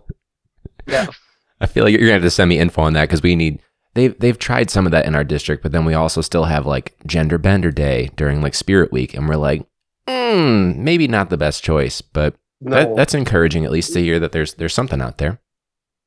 [0.87, 1.07] yeah
[1.61, 3.61] I feel like you're gonna have to send me info on that because we need
[3.93, 6.65] they've they've tried some of that in our district, but then we also still have
[6.65, 9.65] like gender bender day during like Spirit Week, and we're like,
[10.07, 14.31] mm, maybe not the best choice, but that, that's encouraging at least to hear that
[14.31, 15.39] there's there's something out there.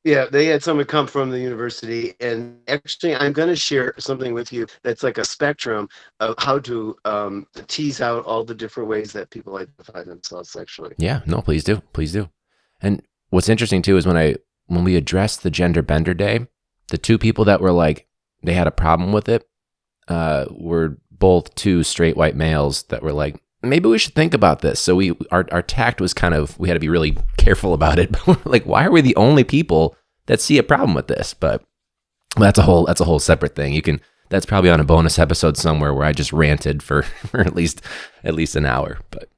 [0.05, 4.33] Yeah, they had someone come from the university, and actually, I'm going to share something
[4.33, 5.89] with you that's like a spectrum
[6.21, 10.95] of how to um, tease out all the different ways that people identify themselves sexually.
[10.97, 12.29] Yeah, no, please do, please do.
[12.81, 14.37] And what's interesting too is when I
[14.69, 16.47] when we addressed the gender bender day,
[16.87, 18.07] the two people that were like
[18.41, 19.47] they had a problem with it
[20.07, 24.61] uh, were both two straight white males that were like maybe we should think about
[24.61, 24.79] this.
[24.79, 27.99] So we our our tact was kind of we had to be really careful about
[27.99, 28.15] it.
[28.45, 29.95] Like, why are we the only people
[30.27, 31.33] that see a problem with this?
[31.33, 31.63] But
[32.37, 33.73] that's a whole that's a whole separate thing.
[33.73, 37.41] You can that's probably on a bonus episode somewhere where I just ranted for, for
[37.41, 37.81] at least
[38.23, 38.99] at least an hour.
[39.11, 39.29] But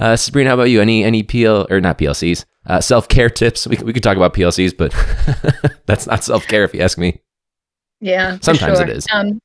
[0.00, 0.80] uh, Sabrina, how about you?
[0.80, 2.44] Any any PL or not PLCs?
[2.66, 3.66] Uh, self care tips.
[3.66, 4.92] We, we could talk about PLCs, but
[5.86, 7.20] that's not self care if you ask me.
[8.00, 8.38] Yeah.
[8.42, 8.94] Sometimes it sure.
[8.94, 9.06] is.
[9.12, 9.40] Um,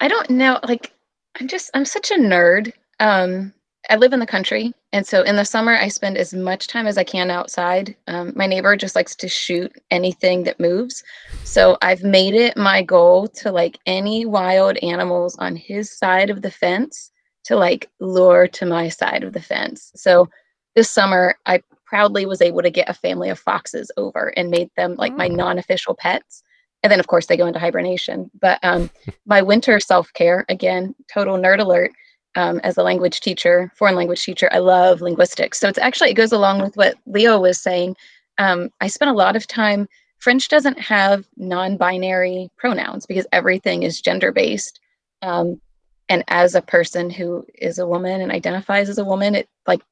[0.00, 0.58] I don't know.
[0.66, 0.92] Like,
[1.40, 2.72] I'm just, I'm such a nerd.
[3.00, 3.52] Um,
[3.88, 4.72] I live in the country.
[4.92, 7.94] And so in the summer, I spend as much time as I can outside.
[8.08, 11.04] Um, my neighbor just likes to shoot anything that moves.
[11.44, 16.42] So I've made it my goal to like any wild animals on his side of
[16.42, 17.12] the fence
[17.46, 19.92] to like lure to my side of the fence.
[19.94, 20.28] So
[20.74, 24.70] this summer, I proudly was able to get a family of foxes over and made
[24.76, 26.42] them like my non official pets.
[26.82, 28.30] And then of course they go into hibernation.
[28.40, 28.90] But um,
[29.26, 31.92] my winter self-care again total nerd alert
[32.34, 35.58] um, as a language teacher foreign language teacher i love linguistics.
[35.58, 37.96] So it's actually it goes along with what leo was saying.
[38.38, 39.88] Um, i spent a lot of time
[40.18, 44.80] french doesn't have non-binary pronouns because everything is gender-based.
[45.22, 45.60] Um,
[46.08, 49.82] and as a person who is a woman and identifies as a woman it like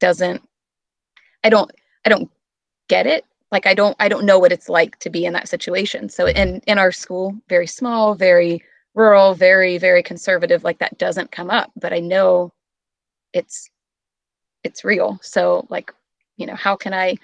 [0.00, 0.46] doesn't
[1.44, 1.70] i don't
[2.04, 2.30] i don't
[2.88, 3.24] get it.
[3.50, 6.08] Like i don't i don't know what it's like to be in that situation.
[6.08, 8.62] So in in our school very small very
[8.94, 12.52] rural very very conservative like that doesn't come up but i know
[13.32, 13.70] it's
[14.64, 15.18] it's real.
[15.22, 15.92] So like
[16.36, 17.16] you know how can i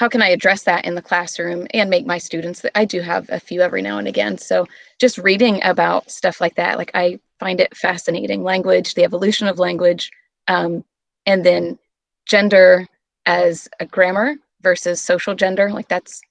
[0.00, 3.28] how can i address that in the classroom and make my students i do have
[3.28, 4.38] a few every now and again.
[4.38, 4.66] So
[4.98, 9.58] just reading about stuff like that like i find it fascinating language the evolution of
[9.58, 10.10] language
[10.48, 10.84] um,
[11.26, 11.78] and then
[12.24, 12.86] gender
[13.26, 16.22] as a grammar versus social gender like that's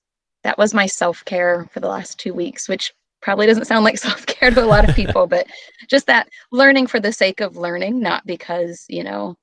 [0.43, 2.91] that was my self-care for the last two weeks which
[3.21, 5.45] probably doesn't sound like self-care to a lot of people but
[5.87, 9.35] just that learning for the sake of learning not because you know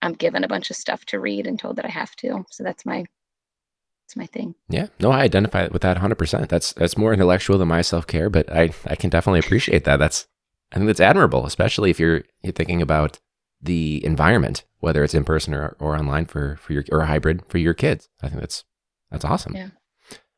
[0.00, 2.44] i'm given a bunch of stuff to read and told that i have to.
[2.50, 3.04] So that's my
[4.14, 6.48] that's my thing Yeah, no, I identify with that 100%.
[6.48, 9.98] That's that's more intellectual than my self care, but I I can definitely appreciate that.
[9.98, 10.26] That's
[10.72, 13.20] I think that's admirable, especially if you're you're thinking about
[13.60, 17.58] the environment, whether it's in person or, or online for for your or hybrid for
[17.58, 18.08] your kids.
[18.22, 18.64] I think that's
[19.10, 19.54] that's awesome.
[19.54, 19.68] Yeah.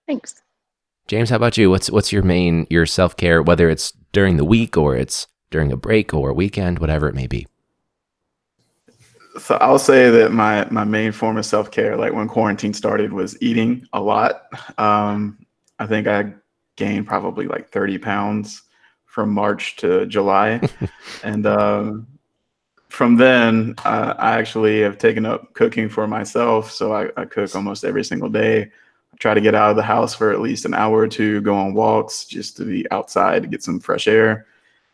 [0.06, 0.42] thanks
[1.08, 1.70] James, how about you?
[1.70, 5.70] What's what's your main your self care, whether it's during the week or it's during
[5.70, 7.46] a break or a weekend, whatever it may be?
[9.38, 13.12] So I'll say that my my main form of self care, like when quarantine started,
[13.12, 14.44] was eating a lot.
[14.78, 15.46] Um,
[15.78, 16.32] I think I
[16.76, 18.62] gained probably like 30 pounds
[19.06, 20.60] from March to July,
[21.24, 22.06] and um,
[22.88, 26.70] from then uh, I actually have taken up cooking for myself.
[26.70, 28.62] So I, I cook almost every single day.
[28.62, 31.40] I try to get out of the house for at least an hour or two,
[31.40, 34.46] go on walks just to be outside to get some fresh air,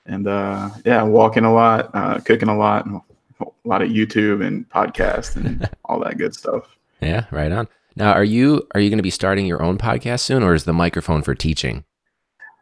[0.07, 3.01] and uh, yeah, walking a lot, uh, cooking a lot, and
[3.43, 6.77] a lot of YouTube and podcasts and all that good stuff.
[7.01, 7.69] Yeah, right on.
[7.97, 10.65] Now, are you are you going to be starting your own podcast soon, or is
[10.65, 11.85] the microphone for teaching?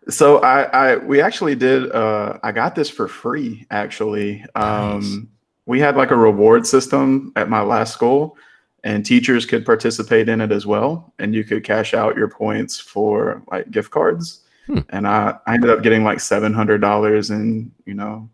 [0.09, 1.91] So I, I we actually did.
[1.93, 3.66] Uh, I got this for free.
[3.70, 5.18] Actually, um, Nice.
[5.66, 8.37] we had like a reward system at my last school,
[8.83, 11.12] and teachers could participate in it as well.
[11.18, 14.41] And you could cash out your points for like gift cards.
[14.66, 14.81] Hmm.
[14.89, 18.28] And I, I ended up getting like seven hundred dollars in you know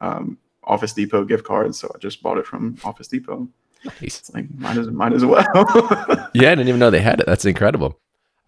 [0.00, 0.38] um,
[0.68, 1.78] Office Depot gift cards.
[1.80, 3.48] So I just bought it from Office Depot.
[3.84, 4.18] Nice.
[4.20, 5.44] It's like might as might as well.
[6.34, 7.26] Yeah, I didn't even know they had it.
[7.26, 7.98] That's incredible.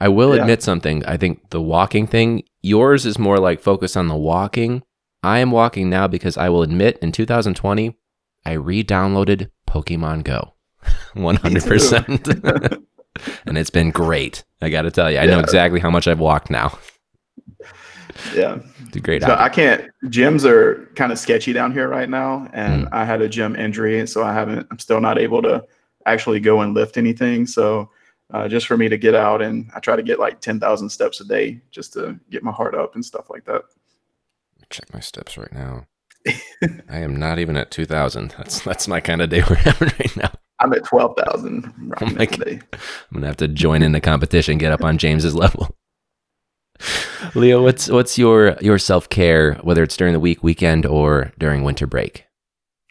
[0.01, 0.43] I will Yeah.
[0.43, 1.05] admit something.
[1.07, 4.83] I think the walking thing, yours is more like focused on the walking.
[5.23, 7.97] I am walking now because I will admit in 2020,
[8.47, 10.55] I re downloaded Pokemon Go
[11.15, 12.83] 100%.
[13.47, 14.45] and it's been great.
[14.63, 16.79] I got to tell you, I know exactly how much I've walked now.
[18.35, 18.59] yeah.
[18.91, 19.43] It's a great So habit.
[19.43, 19.91] I can't.
[20.05, 22.95] Gyms are kind of sketchy down here right now, and Hmm.
[22.95, 24.67] I had a gym injury, so I haven't.
[24.71, 25.65] I'm still not able to
[26.07, 27.47] actually go and lift anything.
[27.47, 27.91] So
[28.33, 30.89] uh, just for me to get out, and I try to get like ten thousand
[30.91, 33.63] steps a day, just to get my heart up and stuff like that.
[34.71, 35.87] Check my steps right now.
[36.89, 38.35] I am not even at 2000.
[38.37, 40.31] That's that's my kind of day we're having right now.
[40.59, 41.73] I'm at twelve thousand.
[42.01, 42.45] right now.
[42.47, 42.61] I'm
[43.15, 45.75] gonna have to join in the competition, get up on James's level.
[47.35, 51.65] Leo, what's what's your your self care, whether it's during the week, weekend, or during
[51.65, 52.25] winter break?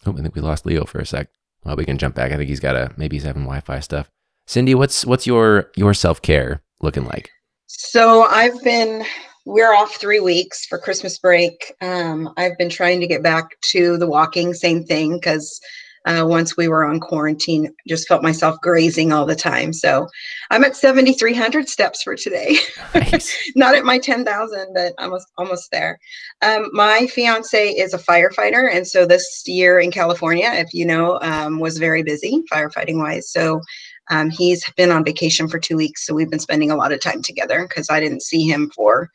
[0.06, 1.30] Oh, I think we lost Leo for a sec.
[1.64, 2.32] Well, we can jump back.
[2.32, 4.10] I think he's got a maybe he's having Wi-Fi stuff.
[4.48, 7.30] Cindy, what's what's your your self care looking like?
[7.68, 9.06] So I've been,
[9.46, 11.72] we're off three weeks for Christmas break.
[11.82, 15.62] Um, I've been trying to get back to the walking, same thing, because
[16.06, 19.74] uh, once we were on quarantine, just felt myself grazing all the time.
[19.74, 20.08] So
[20.50, 22.58] I'm at 7,300 steps for today.
[22.96, 23.52] Nice.
[23.56, 26.00] Not at my 10,000, but almost almost there.
[26.42, 31.20] Um, my fiance is a firefighter, and so this year in California, if you know,
[31.22, 33.32] um, was very busy firefighting wise.
[33.32, 33.62] So
[34.10, 37.00] um, he's been on vacation for two weeks, so we've been spending a lot of
[37.00, 39.10] time together because I didn't see him for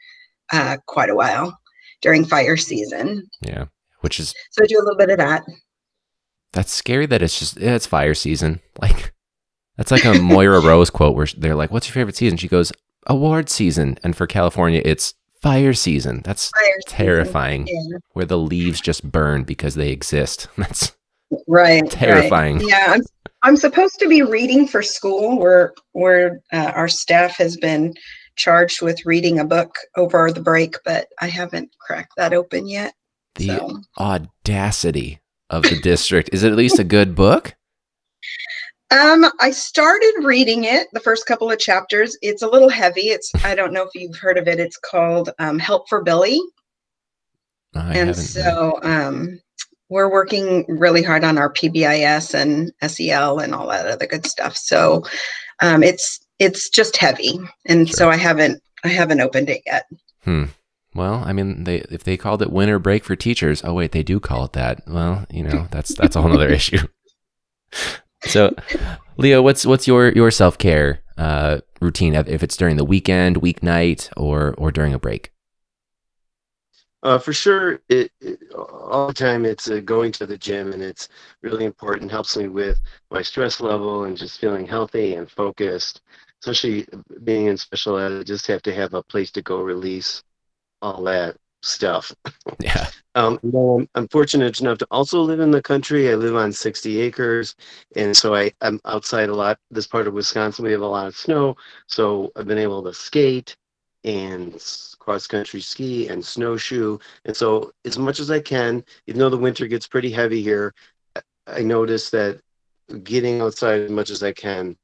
[0.53, 1.59] uh, quite a while
[2.03, 3.28] during fire season.
[3.41, 3.64] yeah,
[4.03, 5.43] which is So I do a little bit of that.
[6.55, 8.61] That's scary that it's just yeah, it's fire season.
[8.81, 9.13] Like
[9.77, 12.73] that's like a Moira Rose quote where they're like, "What's your favorite season?" She goes,
[13.07, 16.23] "Award season," and for California, it's fire season.
[16.25, 16.97] That's Fire season.
[16.99, 17.67] terrifying.
[17.69, 20.49] Yeah, where the leaves just burn because they exist.
[20.57, 20.93] That's
[21.47, 21.83] right.
[21.83, 21.91] right.
[21.91, 22.61] Terrifying.
[22.67, 23.03] Yeah, I'm,
[23.43, 25.39] I'm supposed to be reading for school.
[25.39, 27.95] Where where uh, our staff has been
[28.37, 32.93] charged with reading a book over the break, but I haven't cracked that open yet.
[33.37, 33.81] the So.
[33.99, 35.21] audacity
[35.51, 36.31] of the district.
[36.33, 37.55] Is it at least a good book?
[38.91, 42.17] Um, I started reading it, the first couple of chapters.
[42.23, 43.09] It's a little heavy.
[43.09, 44.61] It's I don't know if you've heard of it.
[44.61, 46.41] It's called um, Help for Billy.
[47.75, 49.41] I and so um,
[49.89, 54.57] we're working really hard on our PBIS and SEL and all that other good stuff.
[54.57, 55.03] So
[55.61, 59.87] um, it's it's just heavy, and so I haven't I haven't opened it yet.
[60.23, 60.45] Hmm.
[60.95, 64.05] Well, I mean, they if they called it winter break for teachers, oh wait, they
[64.05, 64.83] do call it that.
[64.87, 66.87] Well, you know, that's that's a whole other issue.
[68.23, 68.55] So,
[69.17, 72.15] Leo, what's what's your your self care uh, routine?
[72.15, 75.33] If it's during the weekend, weeknight, or or during a break?
[77.03, 80.83] Uh, for sure, it, it all the time it's uh, going to the gym, and
[80.83, 81.09] it's
[81.43, 82.11] really important.
[82.11, 82.79] Helps me with
[83.11, 86.01] my stress level and just feeling healthy and focused.
[86.41, 86.87] Especially
[87.25, 90.23] being in special ed, I just have to have a place to go release
[90.85, 92.14] all that stuff.
[92.61, 92.89] Yeah.
[93.14, 93.39] Um,
[93.95, 96.11] I'm, fortunate enough to also live in the country.
[96.11, 97.55] I live on 60 acres,
[97.97, 99.59] and so I, I'm outside a lot.
[99.70, 101.57] This part of Wisconsin, we have a lot of snow,
[101.87, 103.57] so I've been able to skate
[104.05, 104.62] and
[104.99, 106.99] cross country ski and snowshoe.
[107.24, 110.74] And so, as much as I can, even though the winter gets pretty heavy here,
[111.47, 112.41] I notice that
[113.05, 114.76] getting outside as much as I can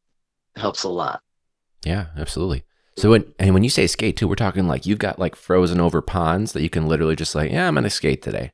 [0.57, 1.21] helps a lot.
[1.85, 2.65] Yeah, absolutely.
[2.97, 5.81] So when and when you say skate too, we're talking like you've got like frozen
[5.81, 8.53] over ponds that you can literally just like, yeah, I'm gonna skate today.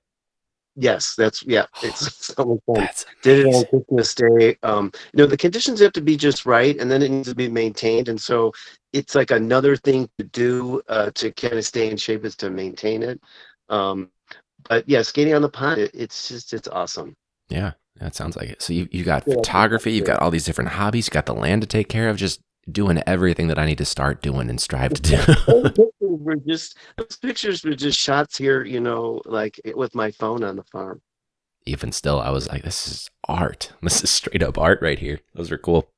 [0.77, 1.67] Yes, that's yeah.
[1.83, 2.89] It's so much fun.
[2.89, 3.65] That's Did it on.
[3.67, 4.57] Christmas Day.
[4.63, 7.35] Um, you know, the conditions have to be just right, and then it needs to
[7.35, 8.09] be maintained.
[8.09, 8.53] And so
[8.93, 12.51] it's like another thing to do uh, to kind of stay in shape is to
[12.51, 13.21] maintain it.
[13.69, 14.11] Um,
[14.69, 17.15] but yeah, skating on the pond, it, it's just it's awesome.
[17.49, 18.63] Yeah, that sounds like it.
[18.63, 21.35] So you you got Yeah, photography, you've got all these different hobbies, you got the
[21.35, 22.41] land to take care of, just
[22.71, 25.17] doing everything that I need to start doing and strive to do.
[25.47, 30.11] Those pictures were just those pictures were just shots here, you know, like with my
[30.11, 31.01] phone on the farm.
[31.65, 33.73] Even still, I was like, this is art.
[33.83, 35.21] This is straight up art right here.
[35.35, 35.89] Those are cool.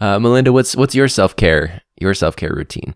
[0.00, 2.94] Uh, Melinda, what's what's your self care your self care routine?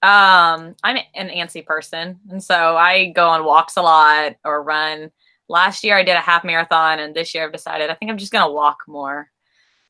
[0.00, 5.10] Um, I'm an antsy person, and so I go on walks a lot or run.
[5.48, 8.18] Last year I did a half marathon, and this year I've decided I think I'm
[8.18, 9.30] just gonna walk more,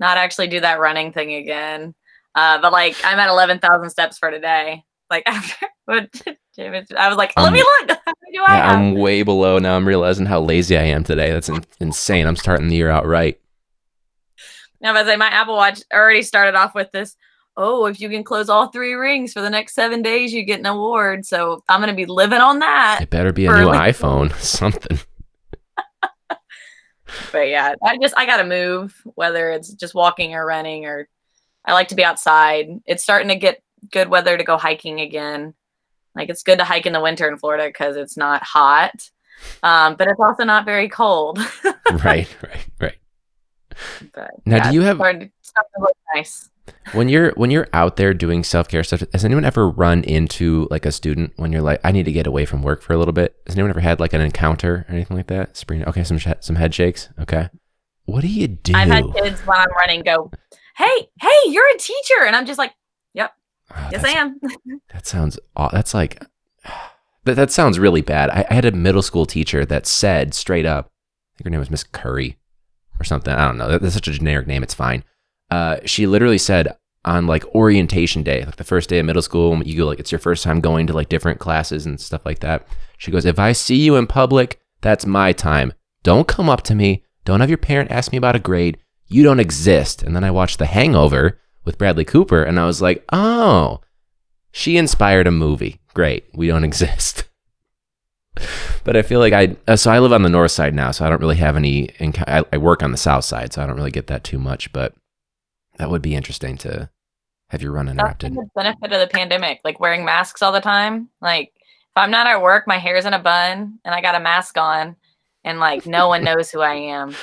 [0.01, 1.95] not actually do that running thing again.
[2.35, 4.83] Uh, but like I'm at eleven thousand steps for today.
[5.11, 6.09] Like after, but
[6.59, 7.99] I was like, let me look.
[8.07, 8.77] I Yeah, have?
[8.79, 9.75] I'm way below now.
[9.77, 11.31] I'm realizing how lazy I am today.
[11.31, 12.27] That's in- insane.
[12.27, 13.41] I'm starting the year out right.
[14.81, 17.17] Now, as I say, my Apple Watch already started off with this.
[17.57, 20.61] Oh, if you can close all three rings for the next seven days, you get
[20.61, 21.27] an award.
[21.27, 23.01] So I'm gonna be living on that.
[23.03, 24.99] It better be a new like- iPhone, something.
[27.33, 31.09] But yeah, I just I gotta move, whether it's just walking or running, or
[31.65, 32.69] I like to be outside.
[32.87, 35.55] It's starting to get good weather to go hiking again.
[36.15, 39.11] Like it's good to hike in the winter in Florida because it's not hot,
[39.63, 41.39] um, but it's also not very cold.
[42.05, 42.99] right, right, right.
[44.13, 46.51] but Now, do you have- starting to- starting to look nice?
[46.93, 50.67] When you're when you're out there doing self care stuff, has anyone ever run into
[50.71, 52.97] like a student when you're like, I need to get away from work for a
[52.99, 53.37] little bit?
[53.47, 55.57] Has anyone ever had like an encounter or anything like that?
[55.57, 57.09] Spring, okay, some sh- some head shakes.
[57.21, 57.49] Okay,
[58.07, 58.73] what do you do?
[58.75, 60.31] I've had kids when I'm running go,
[60.77, 62.73] "Hey, hey, you're a teacher," and I'm just like,
[63.15, 63.33] "Yep,
[63.75, 64.41] Oh, yes, I am."
[64.93, 65.39] That sounds.
[65.57, 66.23] aw- That's like.
[67.25, 68.31] That, that sounds really bad.
[68.31, 71.61] I, I had a middle school teacher that said straight up, I think her name
[71.61, 72.39] was Miss Curry
[72.99, 73.35] or something.
[73.35, 73.69] I don't know.
[73.69, 74.63] That- That's such a generic name.
[74.63, 75.05] It's fine.
[75.51, 79.63] Uh, she literally said on like orientation day, like the first day of middle school,
[79.63, 82.41] you go like it's your first time going to like different classes and stuff like
[82.41, 82.67] that.
[82.99, 85.73] She goes, if I see you in public, that's my time.
[86.03, 87.05] Don't come up to me.
[87.25, 88.79] Don't have your parent ask me about a grade.
[89.07, 90.03] You don't exist.
[90.03, 93.81] And then I watched The Hangover with Bradley Cooper, and I was like, oh,
[94.53, 95.81] she inspired a movie.
[95.95, 96.25] Great.
[96.35, 97.25] We don't exist.
[98.85, 101.05] but I feel like I, uh, so I live on the north side now, so
[101.05, 101.91] I don't really have any,
[102.27, 104.95] I work on the south side, so I don't really get that too much, but
[105.79, 106.91] that would be interesting to
[107.51, 108.35] have your run That's interrupted.
[108.35, 111.09] the benefit of the pandemic, like wearing masks all the time.
[111.21, 114.21] Like if I'm not at work, my hair's in a bun and I got a
[114.21, 114.97] mask on,
[115.45, 117.15] and like no one knows who I am.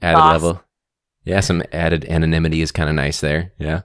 [0.00, 0.32] Added boss.
[0.32, 0.64] level.
[1.24, 3.52] Yeah, some added anonymity is kind of nice there.
[3.58, 3.82] Yeah.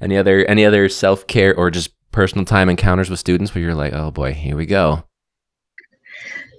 [0.00, 3.74] Any other, any other self care or just personal time encounters with students where you're
[3.74, 5.04] like, oh boy, here we go.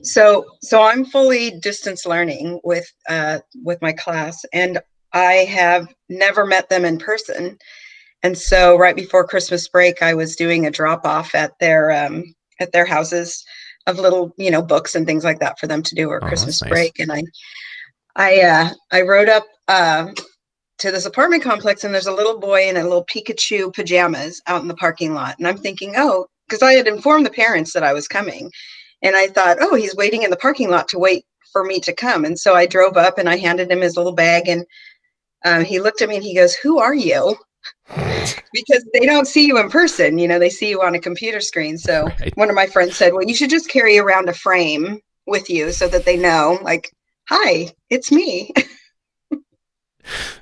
[0.03, 4.79] So, so I'm fully distance learning with uh, with my class, and
[5.13, 7.57] I have never met them in person.
[8.23, 12.35] And so, right before Christmas break, I was doing a drop off at their um,
[12.59, 13.43] at their houses
[13.87, 16.27] of little, you know, books and things like that for them to do over Oh,
[16.27, 16.69] Christmas nice.
[16.69, 16.99] break.
[16.99, 17.23] And I,
[18.15, 20.11] I, uh, I rode up uh,
[20.77, 24.61] to this apartment complex, and there's a little boy in a little Pikachu pajamas out
[24.61, 25.35] in the parking lot.
[25.39, 28.51] And I'm thinking, oh, because I had informed the parents that I was coming.
[29.01, 31.93] And I thought, oh, he's waiting in the parking lot to wait for me to
[31.93, 32.23] come.
[32.23, 34.47] And so I drove up and I handed him his little bag.
[34.47, 34.65] And
[35.45, 37.35] um, he looked at me and he goes, Who are you?
[38.53, 40.17] because they don't see you in person.
[40.17, 41.77] You know, they see you on a computer screen.
[41.77, 42.35] So Right.
[42.35, 45.71] one of my friends said, Well, you should just carry around a frame with you
[45.71, 46.91] so that they know, like,
[47.29, 48.51] Hi, it's me.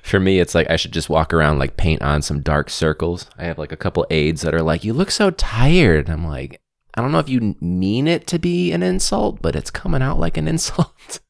[0.02, 3.26] For me, it's like I should just walk around like paint on some dark circles.
[3.38, 6.60] I have like a couple aides that are like, "You look so tired." I'm like,
[6.94, 10.18] I don't know if you mean it to be an insult, but it's coming out
[10.18, 11.20] like an insult.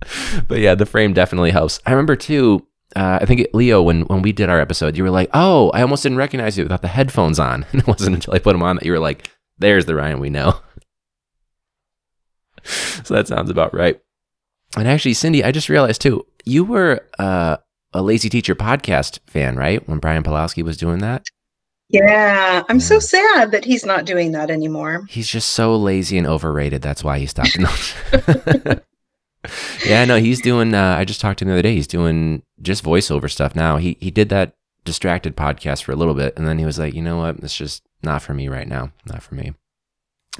[0.48, 1.80] but yeah, the frame definitely helps.
[1.86, 2.66] I remember too.
[2.94, 5.82] Uh, I think Leo, when when we did our episode, you were like, "Oh, I
[5.82, 8.62] almost didn't recognize you without the headphones on." And it wasn't until I put them
[8.62, 10.60] on that you were like, "There's the Ryan we know."
[12.62, 14.00] so that sounds about right.
[14.76, 17.56] And actually, Cindy, I just realized too, you were uh,
[17.92, 19.86] a Lazy Teacher podcast fan, right?
[19.88, 21.24] When Brian Pulowski was doing that.
[21.88, 25.06] yeah, I'm so sad that he's not doing that anymore.
[25.08, 26.82] He's just so lazy and overrated.
[26.82, 27.56] That's why he stopped.
[29.86, 30.74] Yeah, no, he's doing.
[30.74, 31.74] Uh, I just talked to him the other day.
[31.74, 33.76] He's doing just voiceover stuff now.
[33.76, 36.94] He he did that distracted podcast for a little bit, and then he was like,
[36.94, 38.92] you know what, it's just not for me right now.
[39.06, 39.52] Not for me.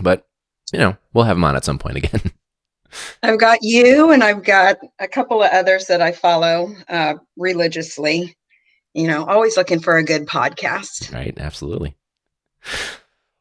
[0.01, 0.27] But
[0.73, 2.21] you know, we'll have him on at some point again.
[3.23, 8.37] I've got you, and I've got a couple of others that I follow uh, religiously.
[8.95, 11.13] You know, always looking for a good podcast.
[11.13, 11.95] Right, absolutely.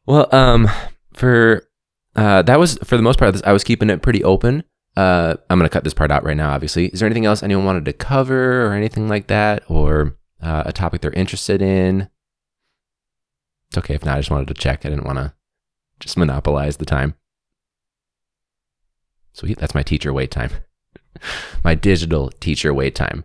[0.04, 0.68] Well, um,
[1.14, 1.66] for
[2.14, 3.40] uh, that was for the most part.
[3.46, 4.64] I was keeping it pretty open.
[4.96, 6.52] Uh, I'm gonna cut this part out right now.
[6.52, 10.62] Obviously, is there anything else anyone wanted to cover or anything like that, or uh,
[10.66, 12.08] a topic they're interested in?
[13.68, 14.16] It's okay if not.
[14.16, 14.86] I just wanted to check.
[14.86, 15.34] I didn't want to
[16.00, 17.14] just monopolize the time.
[19.32, 20.50] Sweet, that's my teacher wait time.
[21.64, 23.24] my digital teacher wait time.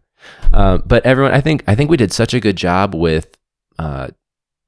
[0.51, 3.37] Uh, but everyone, I think I think we did such a good job with
[3.79, 4.09] uh,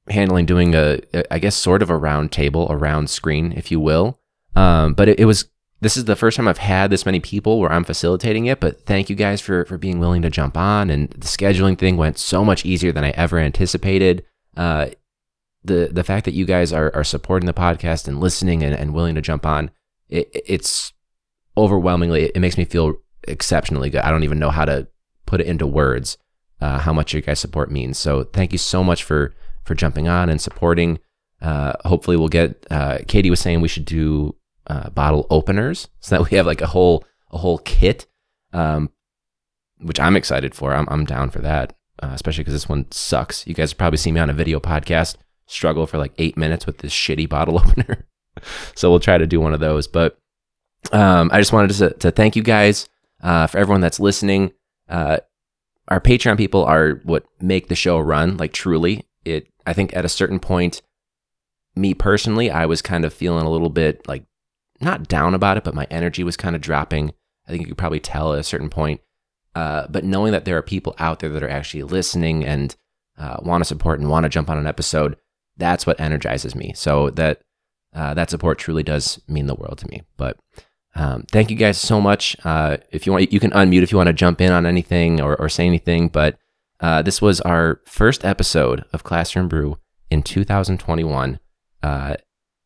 [0.08, 1.00] handling doing a,
[1.30, 4.20] I guess, sort of a round table, a round screen, if you will.
[4.56, 5.50] Um, but it, it was
[5.80, 8.60] this is the first time I've had this many people where I'm facilitating it.
[8.60, 11.96] But thank you guys for for being willing to jump on, and the scheduling thing
[11.96, 14.24] went so much easier than I ever anticipated.
[14.56, 14.88] Uh,
[15.62, 18.94] the the fact that you guys are are supporting the podcast and listening and, and
[18.94, 19.70] willing to jump on,
[20.08, 20.92] it, it's
[21.56, 22.94] overwhelmingly it makes me feel
[23.26, 24.02] exceptionally good.
[24.02, 24.88] I don't even know how to
[25.26, 26.18] put it into words
[26.64, 27.98] uh, how much your guys' support means.
[27.98, 30.98] So thank you so much for for jumping on and supporting.
[31.42, 32.66] Uh, hopefully, we'll get.
[32.70, 34.34] Uh, Katie was saying we should do
[34.66, 38.06] uh, bottle openers so that we have like a whole a whole kit,
[38.52, 38.90] um,
[39.78, 40.74] which I'm excited for.
[40.74, 43.46] I'm I'm down for that, uh, especially because this one sucks.
[43.46, 46.78] You guys probably see me on a video podcast struggle for like eight minutes with
[46.78, 48.06] this shitty bottle opener.
[48.74, 49.86] so we'll try to do one of those.
[49.86, 50.18] But
[50.92, 52.88] um, I just wanted to, to thank you guys
[53.22, 54.52] uh, for everyone that's listening.
[54.88, 55.18] Uh,
[55.88, 58.36] our Patreon people are what make the show run.
[58.36, 59.48] Like truly, it.
[59.66, 60.82] I think at a certain point,
[61.74, 64.24] me personally, I was kind of feeling a little bit like
[64.84, 67.12] not down about it, but my energy was kind of dropping.
[67.46, 69.00] I think you could probably tell at a certain point.
[69.54, 72.76] Uh, but knowing that there are people out there that are actually listening and
[73.18, 75.16] uh, want to support and want to jump on an episode,
[75.56, 76.72] that's what energizes me.
[76.74, 77.42] So that
[77.94, 80.02] uh, that support truly does mean the world to me.
[80.16, 80.38] But
[80.96, 82.36] um, thank you guys so much.
[82.44, 85.20] Uh, if you want, you can unmute if you want to jump in on anything
[85.20, 86.08] or, or say anything.
[86.08, 86.36] But
[86.80, 89.78] uh, this was our first episode of Classroom Brew
[90.10, 91.38] in 2021.
[91.82, 92.16] Uh,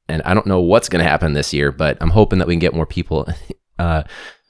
[0.09, 2.55] and I don't know what's going to happen this year, but I'm hoping that we
[2.55, 3.29] can get more people,
[3.79, 4.03] uh,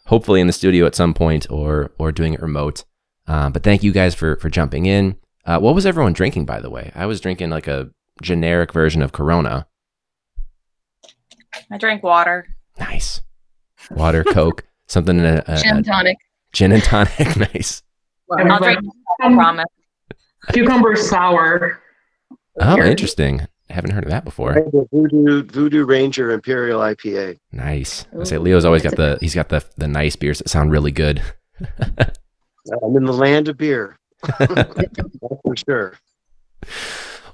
[0.07, 2.85] hopefully in the studio at some point or or doing it remote.
[3.27, 5.17] Uh, but thank you guys for for jumping in.
[5.45, 6.93] Uh, what was everyone drinking, by the way?
[6.95, 7.91] I was drinking like a
[8.23, 9.67] generic version of Corona.
[11.71, 12.47] I drank water.
[12.79, 13.21] Nice
[13.91, 16.17] water, Coke, something in a, a Gin tonic.
[16.53, 17.37] gin and tonic.
[17.55, 17.83] nice.
[18.31, 18.81] I'll drink.
[19.21, 19.65] I promise.
[20.53, 21.81] Cucumber sour.
[22.61, 23.47] Oh, interesting.
[23.71, 24.55] I haven't heard of that before.
[24.55, 27.39] The Voodoo Voodoo Ranger Imperial IPA.
[27.53, 28.07] Nice.
[28.19, 30.93] I say Leo's always got the he's got the the nice beers that sound really
[30.93, 31.23] good.
[32.83, 33.99] I'm in the land of beer.
[34.39, 34.75] That's
[35.45, 35.95] for sure.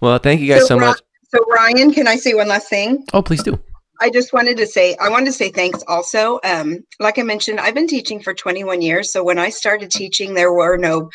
[0.01, 1.01] Well, thank you guys so, Ri- much.
[1.29, 3.05] So Ryan, can I say one last thing?
[3.13, 3.59] Oh, please do.
[4.01, 6.41] I just wanted to say, I wanted to say thanks also.
[6.45, 9.13] Um, like I mentioned, I've been teaching for 21 years.
[9.13, 11.11] So when I started teaching, there were no,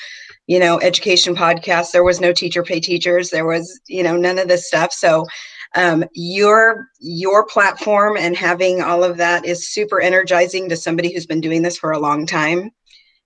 [0.49, 1.91] you know, education podcasts.
[1.91, 3.29] There was no teacher pay teachers.
[3.29, 4.91] There was, you know, none of this stuff.
[4.91, 5.27] So
[5.75, 11.27] um, your your platform and having all of that is super energizing to somebody who's
[11.27, 12.71] been doing this for a long time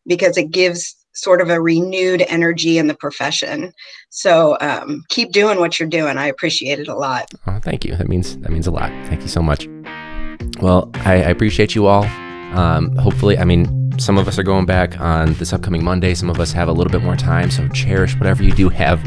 [0.05, 3.71] because it gives sort of a renewed energy in the profession.
[4.09, 6.17] So um, keep doing what you're doing.
[6.17, 7.31] I appreciate it a lot.
[7.47, 7.95] Oh, thank you.
[7.95, 8.89] That means that means a lot.
[9.07, 9.69] Thank you so much.
[10.59, 12.03] Well, I, I appreciate you all.
[12.53, 16.13] Um, hopefully, I mean, some of us are going back on this upcoming Monday.
[16.13, 18.99] Some of us have a little bit more time, so cherish whatever you do have.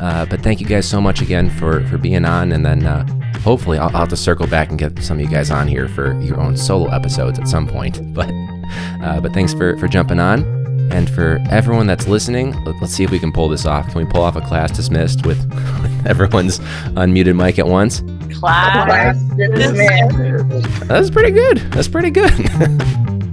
[0.00, 3.04] Uh, but thank you guys so much again for for being on, and then uh,
[3.40, 5.88] hopefully I'll, I'll have to circle back and get some of you guys on here
[5.88, 8.00] for your own solo episodes at some point.
[8.14, 8.30] But
[9.02, 10.44] uh, but thanks for for jumping on.
[10.92, 13.88] And for everyone that's listening, let- let's see if we can pull this off.
[13.90, 15.38] Can we pull off a class dismissed with,
[15.82, 16.60] with everyone's
[16.96, 18.02] unmuted mic at once?
[18.38, 19.16] Class.
[19.36, 20.88] Dismissed.
[20.88, 21.58] That's pretty good.
[21.72, 22.30] That's pretty good.